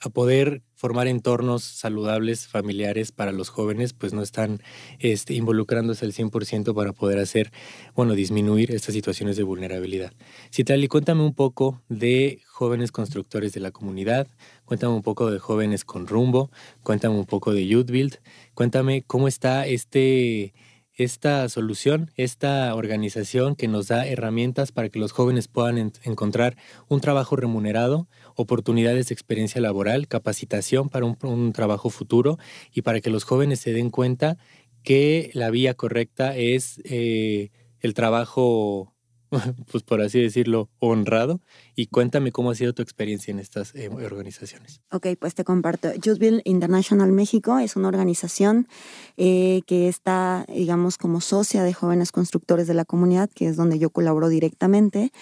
a 0.00 0.08
poder 0.10 0.62
formar 0.76 1.08
entornos 1.08 1.64
saludables, 1.64 2.46
familiares 2.46 3.10
para 3.10 3.32
los 3.32 3.48
jóvenes, 3.48 3.94
pues 3.94 4.12
no 4.12 4.22
están 4.22 4.60
este, 4.98 5.34
involucrándose 5.34 6.04
al 6.04 6.12
100% 6.12 6.74
para 6.74 6.92
poder 6.92 7.18
hacer, 7.18 7.50
bueno, 7.94 8.14
disminuir 8.14 8.70
estas 8.70 8.94
situaciones 8.94 9.36
de 9.36 9.42
vulnerabilidad. 9.42 10.12
Citali, 10.52 10.86
cuéntame 10.86 11.22
un 11.22 11.34
poco 11.34 11.82
de 11.88 12.42
jóvenes 12.46 12.92
constructores 12.92 13.52
de 13.54 13.60
la 13.60 13.70
comunidad, 13.70 14.28
cuéntame 14.66 14.94
un 14.94 15.02
poco 15.02 15.30
de 15.30 15.38
jóvenes 15.38 15.84
con 15.84 16.06
rumbo, 16.06 16.50
cuéntame 16.82 17.16
un 17.16 17.26
poco 17.26 17.52
de 17.52 17.66
Youth 17.66 17.90
Build, 17.90 18.18
cuéntame 18.54 19.02
cómo 19.06 19.28
está 19.28 19.66
este 19.66 20.52
esta 20.96 21.48
solución, 21.48 22.10
esta 22.16 22.74
organización 22.74 23.54
que 23.54 23.68
nos 23.68 23.88
da 23.88 24.06
herramientas 24.06 24.72
para 24.72 24.88
que 24.88 24.98
los 24.98 25.12
jóvenes 25.12 25.46
puedan 25.46 25.92
encontrar 26.02 26.56
un 26.88 27.00
trabajo 27.00 27.36
remunerado, 27.36 28.08
oportunidades 28.34 29.08
de 29.08 29.14
experiencia 29.14 29.60
laboral, 29.60 30.08
capacitación 30.08 30.88
para 30.88 31.04
un, 31.04 31.52
trabajo 31.52 31.90
futuro 31.90 32.38
y 32.72 32.82
para 32.82 33.00
que 33.00 33.10
los 33.10 33.24
jóvenes 33.24 33.60
se 33.60 33.72
den 33.72 33.90
cuenta 33.90 34.38
que 34.82 35.30
la 35.34 35.50
vía 35.50 35.74
correcta 35.74 36.36
es 36.36 36.80
eh, 36.84 37.50
el 37.80 37.94
trabajo 37.94 38.95
pues 39.70 39.82
por 39.82 40.00
así 40.00 40.20
decirlo, 40.20 40.68
honrado. 40.78 41.40
Y 41.74 41.86
cuéntame 41.86 42.32
cómo 42.32 42.50
ha 42.50 42.54
sido 42.54 42.72
tu 42.72 42.82
experiencia 42.82 43.32
en 43.32 43.38
estas 43.38 43.74
eh, 43.74 43.88
organizaciones. 43.88 44.80
Ok, 44.90 45.08
pues 45.18 45.34
te 45.34 45.44
comparto. 45.44 45.92
Youthville 45.94 46.42
International 46.44 47.12
México 47.12 47.58
es 47.58 47.76
una 47.76 47.88
organización 47.88 48.68
eh, 49.16 49.62
que 49.66 49.88
está, 49.88 50.46
digamos, 50.48 50.98
como 50.98 51.20
socia 51.20 51.62
de 51.62 51.72
jóvenes 51.72 52.12
constructores 52.12 52.66
de 52.66 52.74
la 52.74 52.84
comunidad, 52.84 53.30
que 53.30 53.48
es 53.48 53.56
donde 53.56 53.78
yo 53.78 53.90
colaboro 53.90 54.28
directamente. 54.28 55.12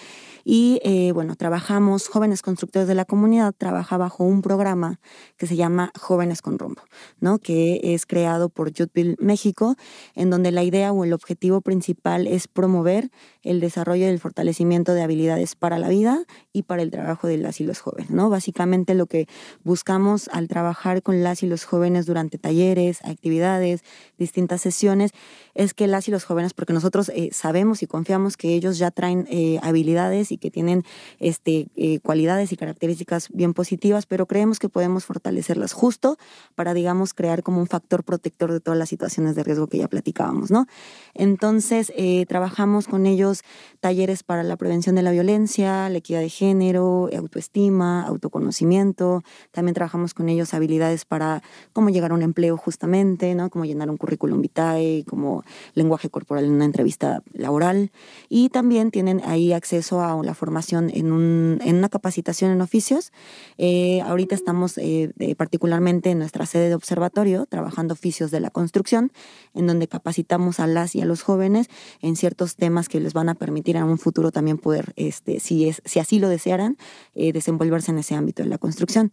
Y 0.43 0.79
eh, 0.83 1.11
bueno, 1.11 1.35
trabajamos, 1.35 2.07
Jóvenes 2.07 2.43
Constructores 2.43 2.87
de 2.87 2.93
la 2.93 3.05
Comunidad 3.05 3.53
trabaja 3.57 3.97
bajo 3.97 4.23
un 4.23 4.43
programa 4.43 4.99
que 5.37 5.47
se 5.47 5.55
llama 5.55 5.91
Jóvenes 5.99 6.43
con 6.43 6.59
Rumbo, 6.59 6.83
¿no? 7.19 7.39
que 7.39 7.79
es 7.81 8.05
creado 8.05 8.49
por 8.49 8.71
Youthville 8.71 9.15
México, 9.19 9.75
en 10.13 10.29
donde 10.29 10.51
la 10.51 10.63
idea 10.63 10.91
o 10.91 11.03
el 11.03 11.13
objetivo 11.13 11.61
principal 11.61 12.27
es 12.27 12.47
promover 12.47 13.09
el 13.41 13.59
desarrollo 13.59 13.94
y 13.95 14.03
el 14.03 14.19
fortalecimiento 14.19 14.93
de 14.93 15.01
habilidades 15.01 15.55
para 15.55 15.77
la 15.77 15.89
vida 15.89 16.23
y 16.53 16.63
para 16.63 16.81
el 16.81 16.91
trabajo 16.91 17.27
de 17.27 17.37
las 17.37 17.61
y 17.61 17.63
los 17.63 17.79
jóvenes. 17.79 18.11
¿no? 18.11 18.29
Básicamente 18.29 18.93
lo 18.93 19.05
que 19.05 19.27
buscamos 19.63 20.29
al 20.31 20.47
trabajar 20.47 21.01
con 21.01 21.23
las 21.23 21.43
y 21.43 21.47
los 21.47 21.65
jóvenes 21.65 22.05
durante 22.05 22.37
talleres, 22.37 23.03
actividades, 23.03 23.83
distintas 24.17 24.61
sesiones, 24.61 25.11
es 25.53 25.73
que 25.73 25.87
las 25.87 26.07
y 26.07 26.11
los 26.11 26.25
jóvenes, 26.25 26.53
porque 26.53 26.73
nosotros 26.73 27.09
eh, 27.15 27.29
sabemos 27.31 27.81
y 27.81 27.87
confiamos 27.87 28.37
que 28.37 28.53
ellos 28.53 28.77
ya 28.77 28.91
traen 28.91 29.25
eh, 29.29 29.59
habilidades 29.61 30.31
y 30.31 30.37
que 30.37 30.51
tienen 30.51 30.83
este, 31.19 31.67
eh, 31.75 31.99
cualidades 31.99 32.51
y 32.51 32.57
características 32.57 33.29
bien 33.31 33.53
positivas, 33.53 34.05
pero 34.05 34.25
creemos 34.25 34.59
que 34.59 34.69
podemos 34.69 35.05
fortalecerlas 35.05 35.73
justo 35.73 36.17
para, 36.55 36.73
digamos, 36.73 37.13
crear 37.13 37.43
como 37.43 37.59
un 37.59 37.67
factor 37.67 38.03
protector 38.03 38.51
de 38.51 38.59
todas 38.59 38.77
las 38.77 38.89
situaciones 38.89 39.35
de 39.35 39.43
riesgo 39.43 39.67
que 39.67 39.77
ya 39.77 39.87
platicábamos, 39.87 40.51
¿no? 40.51 40.67
Entonces, 41.13 41.91
trabajamos 42.27 42.87
con 42.87 43.05
ellos 43.05 43.43
talleres 43.85 44.23
para 44.23 44.41
la 44.41 44.57
prevención 44.57 44.95
de 44.95 45.03
la 45.03 45.11
violencia, 45.11 45.87
la 45.89 45.99
equidad 45.99 46.19
de 46.19 46.29
género, 46.29 47.07
autoestima, 47.15 48.01
autoconocimiento. 48.07 49.21
También 49.51 49.75
trabajamos 49.75 50.15
con 50.15 50.27
ellos 50.27 50.55
habilidades 50.55 51.05
para 51.05 51.43
cómo 51.71 51.91
llegar 51.91 52.09
a 52.09 52.15
un 52.15 52.23
empleo 52.23 52.57
justamente, 52.57 53.35
¿no? 53.35 53.51
Cómo 53.51 53.63
llenar 53.63 53.91
un 53.91 53.97
currículum 53.97 54.41
vitae, 54.41 55.05
cómo 55.07 55.43
lenguaje 55.75 56.09
corporal 56.09 56.45
en 56.45 56.53
una 56.53 56.65
entrevista 56.65 57.21
laboral 57.33 57.91
y 58.27 58.49
también 58.49 58.89
tienen 58.89 59.21
ahí 59.23 59.53
acceso 59.53 60.01
a 60.01 60.19
la 60.23 60.33
formación 60.33 60.89
en, 60.91 61.11
un, 61.11 61.59
en 61.63 61.75
una 61.75 61.89
capacitación 61.89 62.49
en 62.49 62.61
oficios. 62.61 63.13
Eh, 63.59 64.01
ahorita 64.01 64.33
estamos 64.33 64.79
eh, 64.79 65.13
eh, 65.19 65.35
particularmente 65.35 66.09
en 66.09 66.17
nuestra 66.17 66.47
sede 66.47 66.69
de 66.69 66.73
observatorio 66.73 67.45
trabajando 67.45 67.93
oficios 67.93 68.31
de 68.31 68.39
la 68.39 68.49
construcción, 68.49 69.11
en 69.53 69.67
donde 69.67 69.87
capacitamos 69.87 70.59
a 70.59 70.65
las 70.65 70.95
y 70.95 71.01
a 71.01 71.05
los 71.05 71.21
jóvenes 71.21 71.67
en 72.01 72.15
ciertos 72.15 72.55
temas 72.55 72.89
que 72.89 72.99
les 72.99 73.13
van 73.13 73.29
a 73.29 73.35
permitir 73.35 73.74
en 73.83 73.89
un 73.89 73.97
futuro 73.97 74.31
también 74.31 74.57
poder, 74.57 74.93
este, 74.95 75.39
si, 75.39 75.67
es, 75.67 75.81
si 75.85 75.99
así 75.99 76.19
lo 76.19 76.29
desearan, 76.29 76.77
eh, 77.13 77.33
desenvolverse 77.33 77.91
en 77.91 77.97
ese 77.97 78.15
ámbito 78.15 78.43
de 78.43 78.49
la 78.49 78.57
construcción. 78.57 79.11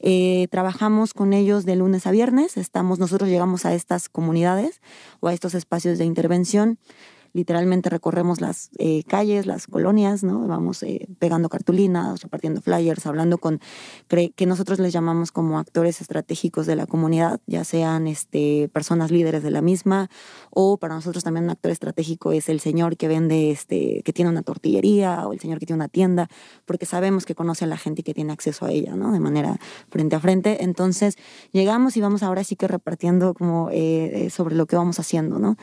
Eh, 0.00 0.48
trabajamos 0.50 1.14
con 1.14 1.32
ellos 1.32 1.64
de 1.64 1.76
lunes 1.76 2.06
a 2.06 2.10
viernes, 2.10 2.56
estamos, 2.56 2.98
nosotros 2.98 3.28
llegamos 3.28 3.64
a 3.64 3.74
estas 3.74 4.08
comunidades 4.08 4.80
o 5.20 5.28
a 5.28 5.32
estos 5.32 5.54
espacios 5.54 5.98
de 5.98 6.04
intervención 6.04 6.78
literalmente 7.32 7.90
recorremos 7.90 8.40
las 8.40 8.70
eh, 8.78 9.04
calles, 9.04 9.46
las 9.46 9.66
colonias, 9.66 10.22
¿no? 10.22 10.46
Vamos 10.46 10.82
eh, 10.82 11.08
pegando 11.18 11.48
cartulinas, 11.48 12.22
repartiendo 12.22 12.60
flyers, 12.60 13.06
hablando 13.06 13.38
con 13.38 13.60
que 14.08 14.46
nosotros 14.46 14.78
les 14.78 14.92
llamamos 14.92 15.32
como 15.32 15.58
actores 15.58 16.00
estratégicos 16.00 16.66
de 16.66 16.76
la 16.76 16.86
comunidad, 16.86 17.40
ya 17.46 17.64
sean 17.64 18.06
este, 18.06 18.68
personas 18.72 19.10
líderes 19.10 19.42
de 19.42 19.50
la 19.50 19.62
misma, 19.62 20.10
o 20.50 20.76
para 20.76 20.94
nosotros 20.94 21.24
también 21.24 21.44
un 21.44 21.50
actor 21.50 21.72
estratégico 21.72 22.32
es 22.32 22.48
el 22.48 22.60
señor 22.60 22.96
que 22.96 23.08
vende, 23.08 23.50
este, 23.50 24.02
que 24.04 24.12
tiene 24.12 24.30
una 24.30 24.42
tortillería, 24.42 25.26
o 25.26 25.32
el 25.32 25.40
señor 25.40 25.58
que 25.58 25.66
tiene 25.66 25.78
una 25.78 25.88
tienda, 25.88 26.28
porque 26.66 26.86
sabemos 26.86 27.24
que 27.24 27.34
conoce 27.34 27.64
a 27.64 27.68
la 27.68 27.78
gente 27.78 28.02
y 28.02 28.04
que 28.04 28.14
tiene 28.14 28.32
acceso 28.32 28.66
a 28.66 28.70
ella, 28.70 28.94
¿no? 28.94 29.12
De 29.12 29.20
manera 29.20 29.58
frente 29.88 30.16
a 30.16 30.20
frente. 30.20 30.62
Entonces, 30.62 31.16
llegamos 31.52 31.96
y 31.96 32.00
vamos 32.00 32.22
ahora 32.22 32.44
sí 32.44 32.56
que 32.56 32.68
repartiendo 32.68 33.34
como 33.34 33.70
eh, 33.72 34.28
sobre 34.30 34.54
lo 34.54 34.66
que 34.66 34.76
vamos 34.76 34.98
haciendo, 34.98 35.38
¿no? 35.38 35.56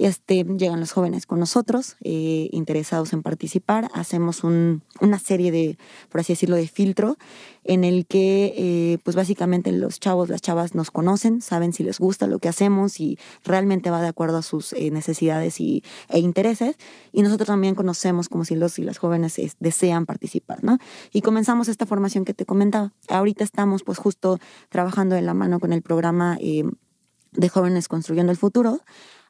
Este, 0.00 0.44
llegan 0.44 0.80
los 0.80 0.92
jóvenes 0.92 1.26
con 1.26 1.40
nosotros, 1.40 1.96
eh, 2.02 2.48
interesados 2.52 3.12
en 3.12 3.22
participar. 3.22 3.90
Hacemos 3.92 4.44
una 4.44 5.18
serie 5.22 5.52
de, 5.52 5.76
por 6.08 6.22
así 6.22 6.32
decirlo, 6.32 6.56
de 6.56 6.68
filtro 6.68 7.18
en 7.64 7.84
el 7.84 8.06
que, 8.06 8.54
eh, 8.56 8.98
pues 9.04 9.14
básicamente 9.14 9.70
los 9.72 10.00
chavos, 10.00 10.30
las 10.30 10.40
chavas 10.40 10.74
nos 10.74 10.90
conocen, 10.90 11.42
saben 11.42 11.74
si 11.74 11.82
les 11.82 11.98
gusta 11.98 12.26
lo 12.26 12.38
que 12.38 12.48
hacemos 12.48 12.98
y 12.98 13.18
realmente 13.44 13.90
va 13.90 14.00
de 14.00 14.08
acuerdo 14.08 14.38
a 14.38 14.42
sus 14.42 14.72
eh, 14.72 14.90
necesidades 14.90 15.60
y, 15.60 15.84
e 16.08 16.18
intereses. 16.18 16.76
Y 17.12 17.20
nosotros 17.20 17.48
también 17.48 17.74
conocemos 17.74 18.30
como 18.30 18.46
si 18.46 18.54
los 18.56 18.78
y 18.78 18.84
las 18.84 18.96
jóvenes 18.96 19.38
desean 19.58 20.06
participar, 20.06 20.64
¿no? 20.64 20.78
Y 21.12 21.20
comenzamos 21.20 21.68
esta 21.68 21.84
formación 21.84 22.24
que 22.24 22.32
te 22.32 22.46
comentaba. 22.46 22.94
Ahorita 23.10 23.44
estamos, 23.44 23.82
pues, 23.82 23.98
justo 23.98 24.38
trabajando 24.70 25.14
de 25.14 25.20
la 25.20 25.34
mano 25.34 25.60
con 25.60 25.74
el 25.74 25.82
programa 25.82 26.38
de 26.38 27.48
jóvenes 27.50 27.86
construyendo 27.86 28.32
el 28.32 28.38
futuro 28.38 28.80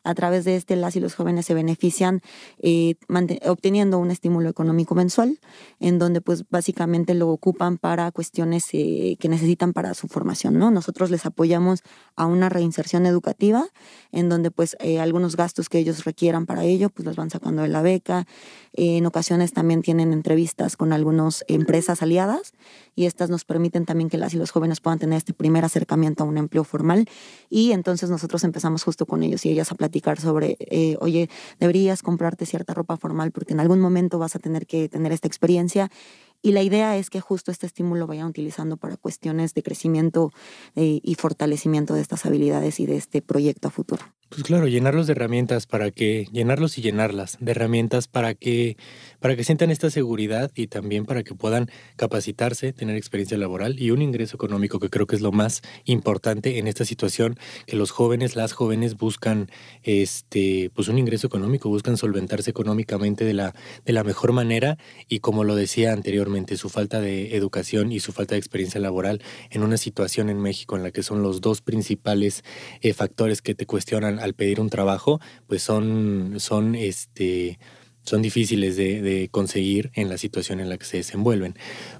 a 0.04 0.14
través 0.14 0.44
de 0.44 0.56
este, 0.56 0.76
las 0.76 0.96
los 1.00 1.14
jóvenes 1.14 1.46
se 1.46 1.54
benefician 1.54 2.20
eh, 2.58 2.94
obteniendo 3.46 3.98
un 3.98 4.10
estímulo 4.10 4.48
económico 4.48 4.94
mensual, 4.94 5.38
en 5.78 5.98
donde 5.98 6.20
pues 6.20 6.44
básicamente 6.48 7.14
lo 7.14 7.28
ocupan 7.28 7.78
para 7.78 8.10
cuestiones 8.10 8.64
eh, 8.72 9.16
que 9.18 9.28
necesitan 9.28 9.72
para 9.72 9.94
su 9.94 10.08
formación, 10.08 10.58
¿no? 10.58 10.70
Nosotros 10.70 11.10
les 11.10 11.26
apoyamos 11.26 11.80
a 12.16 12.26
una 12.26 12.48
reinserción 12.48 13.06
educativa, 13.06 13.66
en 14.12 14.28
donde 14.28 14.50
pues 14.50 14.76
eh, 14.80 15.00
algunos 15.00 15.36
gastos 15.36 15.68
que 15.68 15.78
ellos 15.78 16.04
requieran 16.04 16.46
para 16.46 16.64
ello, 16.64 16.90
pues 16.90 17.06
los 17.06 17.16
van 17.16 17.30
sacando 17.30 17.62
de 17.62 17.68
la 17.68 17.82
beca. 17.82 18.26
en 18.72 19.06
ocasiones 19.06 19.52
también 19.52 19.82
tienen 19.82 20.12
entrevistas 20.12 20.76
con 20.76 20.92
algunas 20.92 21.44
empresas 21.48 22.02
aliadas 22.02 22.52
y 22.94 23.06
estas 23.06 23.30
nos 23.30 23.44
permiten 23.44 23.84
también 23.84 24.08
que 24.10 24.18
las 24.18 24.34
y 24.34 24.36
los 24.36 24.50
jóvenes 24.50 24.80
puedan 24.80 24.98
tener 24.98 25.16
este 25.16 25.32
primer 25.32 25.64
acercamiento 25.64 26.24
a 26.24 26.26
un 26.26 26.38
empleo 26.38 26.64
formal 26.64 27.08
y 27.48 27.72
entonces 27.72 28.10
nosotros 28.10 28.44
empezamos 28.44 28.84
justo 28.84 29.06
con 29.06 29.22
ellos 29.22 29.44
y 29.46 29.50
ellas 29.50 29.72
a 29.72 29.74
platicar 29.74 30.20
sobre, 30.20 30.56
eh, 30.60 30.96
oye, 31.00 31.28
deberías 31.58 32.02
comprarte 32.02 32.46
cierta 32.46 32.74
ropa 32.74 32.96
formal 32.96 33.32
porque 33.32 33.52
en 33.52 33.60
algún 33.60 33.80
momento 33.80 34.18
vas 34.18 34.36
a 34.36 34.38
tener 34.38 34.66
que 34.66 34.88
tener 34.88 35.12
esta 35.12 35.28
experiencia. 35.28 35.90
Y 36.42 36.52
la 36.52 36.62
idea 36.62 36.96
es 36.96 37.10
que 37.10 37.20
justo 37.20 37.50
este 37.50 37.66
estímulo 37.66 38.06
vayan 38.06 38.26
utilizando 38.26 38.78
para 38.78 38.96
cuestiones 38.96 39.52
de 39.52 39.62
crecimiento 39.62 40.32
eh, 40.74 41.00
y 41.02 41.14
fortalecimiento 41.16 41.92
de 41.92 42.00
estas 42.00 42.24
habilidades 42.24 42.80
y 42.80 42.86
de 42.86 42.96
este 42.96 43.20
proyecto 43.20 43.68
a 43.68 43.70
futuro. 43.70 44.02
Pues 44.30 44.44
claro, 44.44 44.68
llenarlos 44.68 45.08
de 45.08 45.14
herramientas 45.14 45.66
para 45.66 45.90
que, 45.90 46.28
llenarlos 46.30 46.78
y 46.78 46.82
llenarlas 46.82 47.36
de 47.40 47.50
herramientas 47.50 48.06
para 48.06 48.34
que, 48.34 48.76
para 49.18 49.34
que 49.34 49.42
sientan 49.42 49.72
esta 49.72 49.90
seguridad 49.90 50.52
y 50.54 50.68
también 50.68 51.04
para 51.04 51.24
que 51.24 51.34
puedan 51.34 51.68
capacitarse, 51.96 52.72
tener 52.72 52.94
experiencia 52.94 53.36
laboral 53.36 53.80
y 53.80 53.90
un 53.90 54.02
ingreso 54.02 54.36
económico 54.36 54.78
que 54.78 54.88
creo 54.88 55.08
que 55.08 55.16
es 55.16 55.20
lo 55.20 55.32
más 55.32 55.62
importante 55.84 56.60
en 56.60 56.68
esta 56.68 56.84
situación, 56.84 57.40
que 57.66 57.74
los 57.74 57.90
jóvenes, 57.90 58.36
las 58.36 58.52
jóvenes 58.52 58.96
buscan 58.96 59.50
este, 59.82 60.70
pues 60.76 60.86
un 60.86 60.98
ingreso 60.98 61.26
económico, 61.26 61.68
buscan 61.68 61.96
solventarse 61.96 62.50
económicamente 62.50 63.24
de 63.24 63.34
la, 63.34 63.56
de 63.84 63.92
la 63.92 64.04
mejor 64.04 64.30
manera 64.30 64.78
y 65.08 65.18
como 65.18 65.42
lo 65.42 65.56
decía 65.56 65.92
anteriormente, 65.92 66.56
su 66.56 66.68
falta 66.68 67.00
de 67.00 67.34
educación 67.34 67.90
y 67.90 67.98
su 67.98 68.12
falta 68.12 68.36
de 68.36 68.38
experiencia 68.38 68.80
laboral 68.80 69.20
en 69.50 69.64
una 69.64 69.76
situación 69.76 70.30
en 70.30 70.40
México 70.40 70.76
en 70.76 70.84
la 70.84 70.92
que 70.92 71.02
son 71.02 71.20
los 71.20 71.40
dos 71.40 71.62
principales 71.62 72.44
eh, 72.80 72.94
factores 72.94 73.42
que 73.42 73.56
te 73.56 73.66
cuestionan 73.66 74.19
al 74.20 74.34
pedir 74.34 74.60
un 74.60 74.70
trabajo, 74.70 75.20
pues 75.46 75.62
son, 75.62 76.34
son, 76.38 76.74
este, 76.74 77.58
son 78.02 78.22
difíciles 78.22 78.76
de, 78.76 79.28
conseguir 79.30 79.90
en 79.94 80.08
la 80.08 80.18
situación 80.18 80.60
en 80.60 80.68
la 80.68 80.78
que 80.78 80.84
se 80.84 80.98
desenvuelven. 80.98 81.54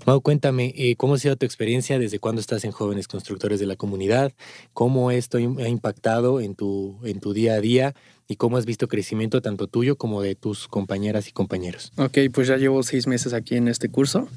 Mau, 0.07 0.21
cuéntame, 0.21 0.75
eh, 0.77 0.97
¿cómo 0.97 1.15
ha 1.15 1.19
sido 1.19 1.37
tu 1.37 1.47
experiencia 1.47 1.99
desde 1.99 2.19
cuándo 2.19 2.41
estás 2.41 2.65
en 2.65 2.73
Jóvenes 2.73 3.09
Constructores 3.09 3.61
de 3.61 3.67
la 3.67 3.77
Comunidad? 3.77 4.33
¿Cómo 4.73 5.11
esto 5.11 5.39
ha 5.39 5.69
impactado 5.69 6.41
en 6.41 6.55
tu, 6.55 6.99
en 7.05 7.21
tu 7.21 7.33
día 7.33 7.55
a 7.55 7.61
día? 7.61 7.95
¿Y 8.27 8.37
cómo 8.37 8.57
has 8.57 8.65
visto 8.65 8.89
crecimiento 8.89 9.43
tanto 9.43 9.67
tuyo 9.67 9.97
como 9.97 10.23
de 10.23 10.37
tus 10.37 10.69
compañeras 10.69 11.29
y 11.29 11.33
compañeros? 11.33 11.93
Ok, 11.97 12.19
pues 12.33 12.49
ya 12.49 12.57
llevo 12.57 12.83
seis 12.83 13.07
meses 13.07 13.33
aquí 13.33 13.57
en 13.57 13.69
este 13.69 13.89
curso. 13.89 14.29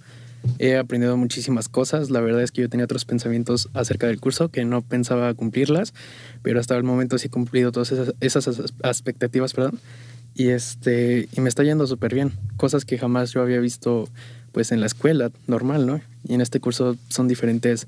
He 0.60 0.78
aprendido 0.78 1.16
muchísimas 1.18 1.70
cosas. 1.70 2.10
La 2.10 2.22
verdad 2.22 2.42
es 2.42 2.52
que 2.52 2.62
yo 2.62 2.70
tenía 2.70 2.86
otros 2.86 3.06
pensamientos 3.06 3.70
acerca 3.74 4.08
del 4.08 4.20
curso 4.20 4.50
que 4.50 4.66
no 4.66 4.82
pensaba 4.82 5.34
cumplirlas, 5.34 5.94
pero 6.42 6.60
hasta 6.60 6.76
el 6.76 6.84
momento 6.84 7.18
sí 7.18 7.28
he 7.28 7.30
cumplido 7.30 7.72
todas 7.72 7.92
esas, 7.92 8.14
esas 8.20 8.74
expectativas, 8.84 9.54
perdón. 9.54 9.80
Y, 10.36 10.50
este, 10.50 11.30
y 11.32 11.42
me 11.42 11.50
está 11.50 11.64
yendo 11.64 11.88
súper 11.88 12.14
bien. 12.14 12.34
Cosas 12.58 12.86
que 12.86 12.98
jamás 12.98 13.32
yo 13.32 13.42
había 13.42 13.60
visto 13.60 14.10
pues 14.52 14.72
en 14.72 14.80
la 14.80 14.86
escuela 14.86 15.32
normal, 15.48 15.86
¿no? 15.86 16.02
Y 16.28 16.34
en 16.34 16.42
este 16.42 16.60
curso 16.60 16.96
son 17.10 17.28
diferentes 17.28 17.88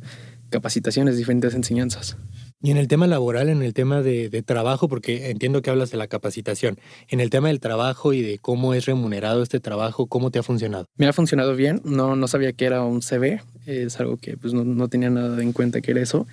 capacitaciones, 0.50 1.18
diferentes 1.18 1.54
enseñanzas. 1.54 2.18
Y 2.65 2.71
en 2.71 2.78
el 2.78 2.88
tema 2.88 3.06
laboral, 3.06 3.49
en 3.49 3.62
el 3.62 3.75
tema 3.75 4.01
de, 4.01 4.43
trabajo, 4.43 4.88
porque 4.88 5.30
entiendo 5.30 5.62
que 5.62 5.69
hablas 5.69 5.91
de 5.91 5.97
la 5.97 6.08
capacitación, 6.08 6.80
en 7.10 7.19
el 7.19 7.30
tema 7.30 7.49
del 7.49 7.60
trabajo 7.60 8.12
y 8.12 8.23
de 8.23 8.39
cómo 8.39 8.73
es 8.73 8.88
remunerado 8.88 9.43
este 9.43 9.60
trabajo, 9.60 10.08
¿cómo 10.08 10.32
te 10.32 10.39
ha 10.39 10.43
funcionado? 10.43 10.88
Me 10.97 11.06
ha 11.06 11.13
funcionado 11.13 11.56
bien, 11.56 11.80
no, 11.86 12.15
no 12.15 12.28
sabía 12.28 12.54
que 12.54 12.65
era 12.65 12.82
un 12.82 13.04
CV, 13.04 13.43
es 13.67 13.99
algo 13.99 14.17
que 14.17 14.36
pues, 14.36 14.56
no, 14.56 14.88
tenía 14.88 15.12
nada 15.12 15.43
en 15.43 15.54
cuenta 15.54 15.80
que 15.80 15.91
era 15.91 16.01
eso. 16.01 16.25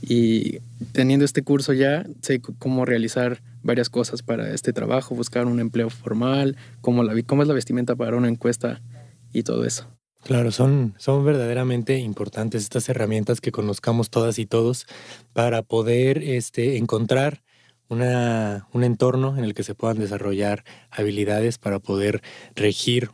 Y 0.00 0.60
teniendo 0.92 1.24
este 1.24 1.42
curso 1.42 1.72
ya, 1.72 2.06
sé 2.20 2.40
cómo 2.40 2.84
realizar 2.84 3.42
varias 3.64 3.90
cosas 3.90 4.22
para 4.22 4.54
este 4.54 4.72
trabajo, 4.72 5.16
buscar 5.16 5.46
un 5.46 5.58
empleo 5.58 5.90
formal, 5.90 6.56
cómo, 6.82 7.02
la, 7.02 7.20
cómo 7.24 7.42
es 7.42 7.48
la 7.48 7.54
vestimenta 7.54 7.96
para 7.96 8.16
una 8.16 8.28
encuesta 8.28 8.80
y 9.32 9.42
todo 9.42 9.64
eso. 9.64 9.88
Claro, 10.24 10.50
son, 10.52 10.94
son 10.96 11.22
verdaderamente 11.22 11.98
importantes 11.98 12.62
estas 12.62 12.88
herramientas 12.88 13.42
que 13.42 13.52
conozcamos 13.52 14.08
todas 14.08 14.38
y 14.38 14.46
todos 14.46 14.86
para 15.34 15.60
poder 15.60 16.22
este, 16.22 16.78
encontrar 16.78 17.42
una, 17.90 18.66
un 18.72 18.84
entorno 18.84 19.36
en 19.36 19.44
el 19.44 19.52
que 19.52 19.64
se 19.64 19.74
puedan 19.74 19.98
desarrollar 19.98 20.64
habilidades 20.90 21.58
para 21.58 21.78
poder 21.78 22.22
regir 22.54 23.10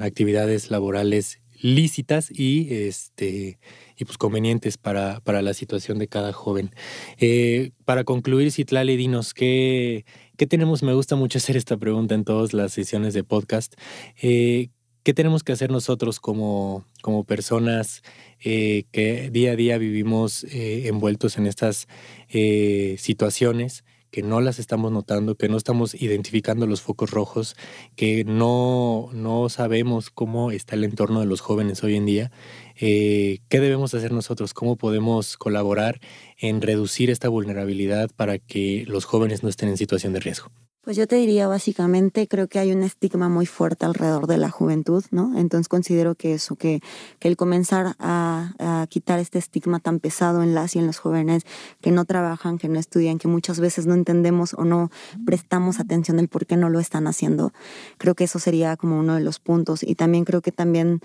actividades 0.00 0.68
laborales 0.72 1.40
lícitas 1.60 2.28
y, 2.28 2.74
este, 2.74 3.60
y 3.96 4.04
pues 4.04 4.18
convenientes 4.18 4.78
para, 4.78 5.20
para 5.20 5.42
la 5.42 5.54
situación 5.54 6.00
de 6.00 6.08
cada 6.08 6.32
joven. 6.32 6.74
Eh, 7.18 7.70
para 7.84 8.02
concluir, 8.02 8.50
Citlali, 8.50 8.96
dinos, 8.96 9.32
¿qué, 9.32 10.04
¿qué 10.36 10.48
tenemos? 10.48 10.82
Me 10.82 10.92
gusta 10.92 11.14
mucho 11.14 11.38
hacer 11.38 11.56
esta 11.56 11.76
pregunta 11.76 12.16
en 12.16 12.24
todas 12.24 12.52
las 12.52 12.72
sesiones 12.72 13.14
de 13.14 13.22
podcast. 13.22 13.74
Eh, 14.20 14.70
¿Qué 15.02 15.14
tenemos 15.14 15.42
que 15.42 15.50
hacer 15.50 15.72
nosotros 15.72 16.20
como, 16.20 16.84
como 17.02 17.24
personas 17.24 18.04
eh, 18.40 18.84
que 18.92 19.30
día 19.30 19.50
a 19.50 19.56
día 19.56 19.76
vivimos 19.76 20.44
eh, 20.44 20.86
envueltos 20.86 21.38
en 21.38 21.46
estas 21.46 21.88
eh, 22.28 22.94
situaciones? 22.98 23.84
que 24.12 24.22
no 24.22 24.42
las 24.42 24.58
estamos 24.58 24.92
notando, 24.92 25.36
que 25.36 25.48
no 25.48 25.56
estamos 25.56 25.94
identificando 25.94 26.66
los 26.66 26.82
focos 26.82 27.12
rojos, 27.12 27.56
que 27.96 28.24
no, 28.24 29.08
no 29.14 29.48
sabemos 29.48 30.10
cómo 30.10 30.50
está 30.50 30.74
el 30.74 30.84
entorno 30.84 31.20
de 31.20 31.26
los 31.26 31.40
jóvenes 31.40 31.82
hoy 31.82 31.96
en 31.96 32.04
día. 32.04 32.30
¿Qué 32.76 33.40
debemos 33.48 33.94
hacer 33.94 34.12
nosotros? 34.12 34.52
¿Cómo 34.52 34.76
podemos 34.76 35.38
colaborar 35.38 35.98
en 36.36 36.60
reducir 36.60 37.08
esta 37.08 37.30
vulnerabilidad 37.30 38.10
para 38.14 38.36
que 38.38 38.84
los 38.86 39.06
jóvenes 39.06 39.42
no 39.42 39.48
estén 39.48 39.70
en 39.70 39.78
situación 39.78 40.12
de 40.12 40.20
riesgo? 40.20 40.50
Pues 40.84 40.96
yo 40.96 41.06
te 41.06 41.14
diría 41.14 41.46
básicamente, 41.46 42.26
creo 42.26 42.48
que 42.48 42.58
hay 42.58 42.72
un 42.72 42.82
estigma 42.82 43.28
muy 43.28 43.46
fuerte 43.46 43.86
alrededor 43.86 44.26
de 44.26 44.36
la 44.36 44.50
juventud, 44.50 45.04
¿no? 45.12 45.38
Entonces 45.38 45.68
considero 45.68 46.16
que 46.16 46.34
eso, 46.34 46.56
que, 46.56 46.80
el 47.20 47.36
comenzar 47.36 47.94
a, 48.00 48.52
a, 48.58 48.86
quitar 48.88 49.20
este 49.20 49.38
estigma 49.38 49.78
tan 49.78 50.00
pesado 50.00 50.42
en 50.42 50.56
las 50.56 50.74
y 50.74 50.80
en 50.80 50.88
los 50.88 50.98
jóvenes 50.98 51.44
que 51.80 51.92
no 51.92 52.04
trabajan, 52.04 52.58
que 52.58 52.68
no 52.68 52.80
estudian, 52.80 53.18
que 53.18 53.28
muchas 53.28 53.60
veces 53.60 53.86
no 53.86 53.94
entendemos 53.94 54.54
o 54.54 54.64
no 54.64 54.90
prestamos 55.24 55.78
atención 55.78 56.16
del 56.16 56.26
por 56.26 56.46
qué 56.46 56.56
no 56.56 56.68
lo 56.68 56.80
están 56.80 57.06
haciendo, 57.06 57.52
creo 57.96 58.16
que 58.16 58.24
eso 58.24 58.40
sería 58.40 58.76
como 58.76 58.98
uno 58.98 59.14
de 59.14 59.20
los 59.20 59.38
puntos. 59.38 59.84
Y 59.84 59.94
también 59.94 60.24
creo 60.24 60.40
que 60.40 60.50
también 60.50 61.00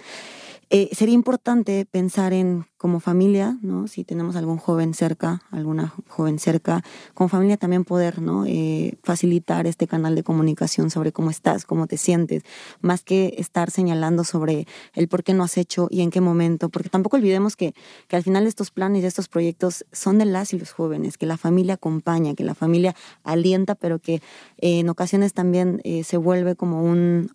Eh, 0.70 0.90
sería 0.92 1.16
importante 1.16 1.86
pensar 1.86 2.34
en 2.34 2.66
como 2.76 3.00
familia, 3.00 3.58
¿no? 3.62 3.88
Si 3.88 4.04
tenemos 4.04 4.36
algún 4.36 4.58
joven 4.58 4.94
cerca, 4.94 5.42
alguna 5.50 5.94
joven 6.10 6.40
cerca, 6.40 6.84
como 7.14 7.30
familia 7.30 7.56
también 7.56 7.86
poder, 7.86 8.22
¿no? 8.22 8.46
Eh, 8.46 8.98
facilitar 9.02 9.66
este 9.66 9.88
canal 9.88 10.14
de 10.14 10.24
comunicación 10.24 10.90
sobre 10.90 11.14
cómo 11.14 11.32
estás, 11.32 11.64
cómo 11.64 11.88
te 11.88 11.96
sientes, 11.96 12.44
más 12.82 13.04
que 13.04 13.36
estar 13.38 13.72
señalando 13.72 14.26
sobre 14.26 14.68
el 14.94 15.08
por 15.08 15.24
qué 15.24 15.34
no 15.34 15.44
has 15.44 15.58
hecho 15.58 15.88
y 15.90 16.02
en 16.02 16.12
qué 16.12 16.20
momento, 16.20 16.68
porque 16.68 16.90
tampoco 16.90 17.16
olvidemos 17.16 17.56
que, 17.56 17.74
que 18.10 18.18
al 18.18 18.24
final 18.24 18.46
estos 18.46 18.70
planes 18.70 19.04
y 19.04 19.06
estos 19.06 19.30
proyectos 19.30 19.86
son 19.94 20.18
de 20.18 20.26
las 20.26 20.52
y 20.54 20.60
los 20.60 20.74
jóvenes, 20.74 21.18
que 21.18 21.26
la 21.26 21.38
familia 21.38 21.76
acompaña, 21.76 22.36
que 22.36 22.44
la 22.44 22.56
familia 22.56 22.94
alienta, 23.24 23.76
pero 23.76 24.00
que 24.00 24.16
eh, 24.58 24.80
en 24.80 24.90
ocasiones 24.90 25.34
también 25.34 25.82
se 26.04 26.18
vuelve 26.18 26.56
como 26.56 26.84
un, 26.84 27.32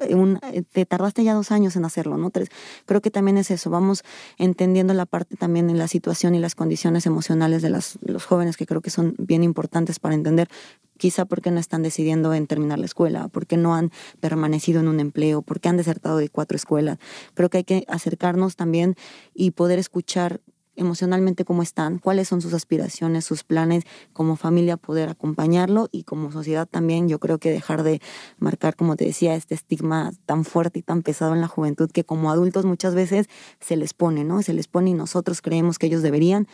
eh, 0.00 0.62
te 0.62 0.86
tardaste 0.86 1.24
ya 1.24 1.34
dos 1.34 1.52
años 1.52 1.76
en 1.76 1.84
hacerlo, 1.84 2.16
¿no? 2.16 2.30
Tres. 2.30 2.48
Creo 2.84 3.00
que 3.00 3.10
también 3.10 3.38
es 3.38 3.50
eso, 3.50 3.70
vamos 3.70 4.02
entendiendo 4.38 4.94
la 4.94 5.06
parte 5.06 5.36
también 5.36 5.70
en 5.70 5.78
la 5.78 5.88
situación 5.88 6.34
y 6.34 6.38
las 6.38 6.54
condiciones 6.54 7.06
emocionales 7.06 7.62
de 7.62 7.70
las, 7.70 7.98
los 8.02 8.24
jóvenes 8.24 8.56
que 8.56 8.66
creo 8.66 8.80
que 8.80 8.90
son 8.90 9.14
bien 9.18 9.42
importantes 9.42 9.98
para 9.98 10.14
entender 10.14 10.48
quizá 10.96 11.24
por 11.24 11.42
qué 11.42 11.50
no 11.50 11.60
están 11.60 11.82
decidiendo 11.82 12.32
en 12.34 12.46
terminar 12.46 12.78
la 12.78 12.86
escuela, 12.86 13.28
por 13.28 13.46
qué 13.46 13.56
no 13.56 13.74
han 13.74 13.90
permanecido 14.20 14.80
en 14.80 14.88
un 14.88 15.00
empleo, 15.00 15.42
por 15.42 15.60
qué 15.60 15.68
han 15.68 15.76
desertado 15.76 16.18
de 16.18 16.28
cuatro 16.28 16.56
escuelas. 16.56 16.98
Creo 17.34 17.50
que 17.50 17.58
hay 17.58 17.64
que 17.64 17.84
acercarnos 17.88 18.56
también 18.56 18.96
y 19.34 19.50
poder 19.52 19.78
escuchar 19.78 20.40
emocionalmente 20.76 21.44
cómo 21.44 21.62
están, 21.62 21.98
cuáles 21.98 22.28
son 22.28 22.40
sus 22.40 22.54
aspiraciones, 22.54 23.24
sus 23.24 23.44
planes, 23.44 23.84
como 24.12 24.36
familia 24.36 24.76
poder 24.76 25.08
acompañarlo 25.08 25.88
y 25.90 26.04
como 26.04 26.30
sociedad 26.30 26.68
también 26.68 27.08
yo 27.08 27.18
creo 27.18 27.38
que 27.38 27.50
dejar 27.50 27.82
de 27.82 28.00
marcar, 28.38 28.76
como 28.76 28.96
te 28.96 29.04
decía, 29.04 29.34
este 29.34 29.54
estigma 29.54 30.12
tan 30.26 30.44
fuerte 30.44 30.78
y 30.78 30.82
tan 30.82 31.02
pesado 31.02 31.34
en 31.34 31.40
la 31.40 31.48
juventud 31.48 31.90
que 31.90 32.04
como 32.04 32.30
adultos 32.30 32.64
muchas 32.64 32.94
veces 32.94 33.26
se 33.60 33.76
les 33.76 33.94
pone, 33.94 34.24
¿no? 34.24 34.42
Se 34.42 34.52
les 34.52 34.68
pone 34.68 34.90
y 34.90 34.94
nosotros 34.94 35.42
creemos 35.42 35.78
que 35.78 35.86
ellos 35.86 36.02
deberían. 36.02 36.46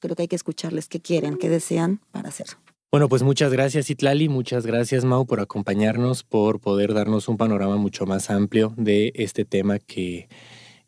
Creo 0.00 0.14
que 0.14 0.22
hay 0.22 0.28
que 0.28 0.36
escucharles 0.36 0.88
qué 0.88 1.00
quieren, 1.00 1.36
qué 1.36 1.48
desean 1.48 2.00
para 2.12 2.28
hacerlo. 2.28 2.58
Bueno, 2.90 3.10
pues 3.10 3.22
muchas 3.22 3.52
gracias 3.52 3.90
Itlali, 3.90 4.30
muchas 4.30 4.64
gracias 4.64 5.04
Mau 5.04 5.26
por 5.26 5.40
acompañarnos, 5.40 6.22
por 6.22 6.58
poder 6.58 6.94
darnos 6.94 7.28
un 7.28 7.36
panorama 7.36 7.76
mucho 7.76 8.06
más 8.06 8.30
amplio 8.30 8.72
de 8.78 9.12
este 9.14 9.44
tema 9.44 9.78
que 9.78 10.26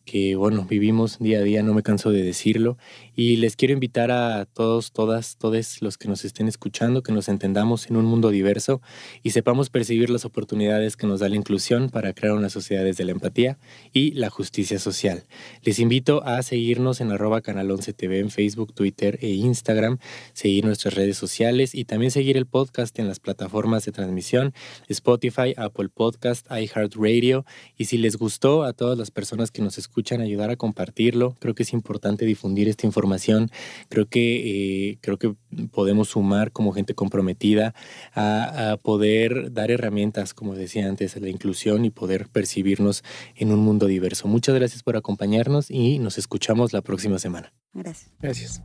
que 0.05 0.37
bueno, 0.37 0.67
vivimos 0.69 1.19
día 1.19 1.39
a 1.39 1.43
día, 1.43 1.63
no 1.63 1.75
me 1.75 1.83
canso 1.83 2.11
de 2.11 2.23
decirlo, 2.23 2.77
y 3.15 3.37
les 3.37 3.55
quiero 3.55 3.75
invitar 3.75 4.11
a 4.11 4.47
todos, 4.47 4.93
todas, 4.93 5.37
todos 5.37 5.83
los 5.83 5.99
que 5.99 6.09
nos 6.09 6.25
estén 6.25 6.49
escuchando, 6.49 7.03
que 7.03 7.13
nos 7.13 7.29
entendamos 7.29 7.91
en 7.91 7.97
un 7.97 8.07
mundo 8.07 8.31
diverso 8.31 8.81
y 9.23 9.31
sepamos 9.31 9.69
percibir 9.69 10.11
las 10.11 10.25
oportunidades 10.25 10.97
que 10.97 11.07
nos 11.07 11.21
da 11.21 11.29
la 11.29 11.37
inclusión 11.37 11.91
para 11.91 12.13
crear 12.13 12.35
una 12.35 12.49
sociedad 12.49 12.85
desde 12.85 13.05
la 13.05 13.13
empatía 13.13 13.59
y 13.93 14.13
la 14.13 14.31
justicia 14.31 14.79
social. 14.79 15.25
Les 15.63 15.79
invito 15.79 16.25
a 16.25 16.43
seguirnos 16.43 17.01
en 17.01 17.13
arroba 17.13 17.41
canal 17.41 17.71
11 17.71 17.93
TV 17.93 18.21
en 18.21 18.31
Facebook, 18.31 18.73
Twitter 18.73 19.19
e 19.21 19.29
Instagram, 19.29 19.99
seguir 20.33 20.65
nuestras 20.65 20.95
redes 20.95 21.17
sociales 21.17 21.75
y 21.75 21.85
también 21.85 22.11
seguir 22.11 22.37
el 22.37 22.47
podcast 22.47 22.99
en 22.99 23.07
las 23.07 23.21
plataformas 23.21 23.85
de 23.85 23.93
transmisión 23.93 24.55
Spotify, 24.89 25.55
Apple 25.57 25.89
Podcast, 25.89 26.47
iHeartRadio 26.51 27.45
y 27.77 27.85
si 27.85 27.99
les 27.99 28.17
gustó 28.17 28.65
a 28.65 28.73
todas 28.73 28.97
las 28.97 29.11
personas 29.11 29.51
que 29.51 29.63
nos 29.63 29.77
escuchan, 29.77 29.90
ayudar 30.21 30.51
a 30.51 30.57
compartirlo. 30.57 31.37
Creo 31.39 31.55
que 31.55 31.63
es 31.63 31.73
importante 31.73 32.25
difundir 32.25 32.69
esta 32.69 32.87
información. 32.87 33.51
Creo 33.89 34.07
que, 34.07 34.91
eh, 34.91 34.99
creo 35.01 35.19
que 35.19 35.35
podemos 35.71 36.11
sumar 36.11 36.53
como 36.53 36.73
gente 36.73 36.95
comprometida 36.95 37.75
a, 38.15 38.79
poder 38.83 39.53
dar 39.53 39.71
herramientas, 39.71 40.35
como 40.35 40.55
decía 40.55 40.89
antes, 40.89 41.17
a 41.17 41.21
la 41.21 41.29
inclusión 41.29 41.85
y 41.85 41.91
poder 41.91 42.29
percibirnos 42.29 43.03
en 43.37 43.53
un 43.53 43.61
mundo 43.61 43.87
diverso. 43.87 44.29
Muchas 44.29 44.55
gracias 44.55 44.83
por 44.83 44.97
acompañarnos 44.97 45.71
y 45.71 45.99
nos 45.99 46.19
escuchamos 46.19 46.73
la 46.73 46.83
próxima 46.83 47.19
semana. 47.19 47.53
Gracias. 47.73 48.11
Gracias. 48.21 48.63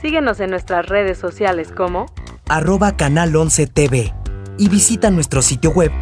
Síguenos 0.00 0.40
en 0.40 0.50
nuestras 0.50 0.86
redes 0.86 1.18
sociales 1.18 1.72
como 1.72 2.06
arroba 2.48 2.96
canal 2.96 3.36
11 3.36 3.66
TV 3.66 4.14
y 4.58 4.68
visita 4.68 5.10
nuestro 5.10 5.42
sitio 5.42 5.70
web 5.70 5.92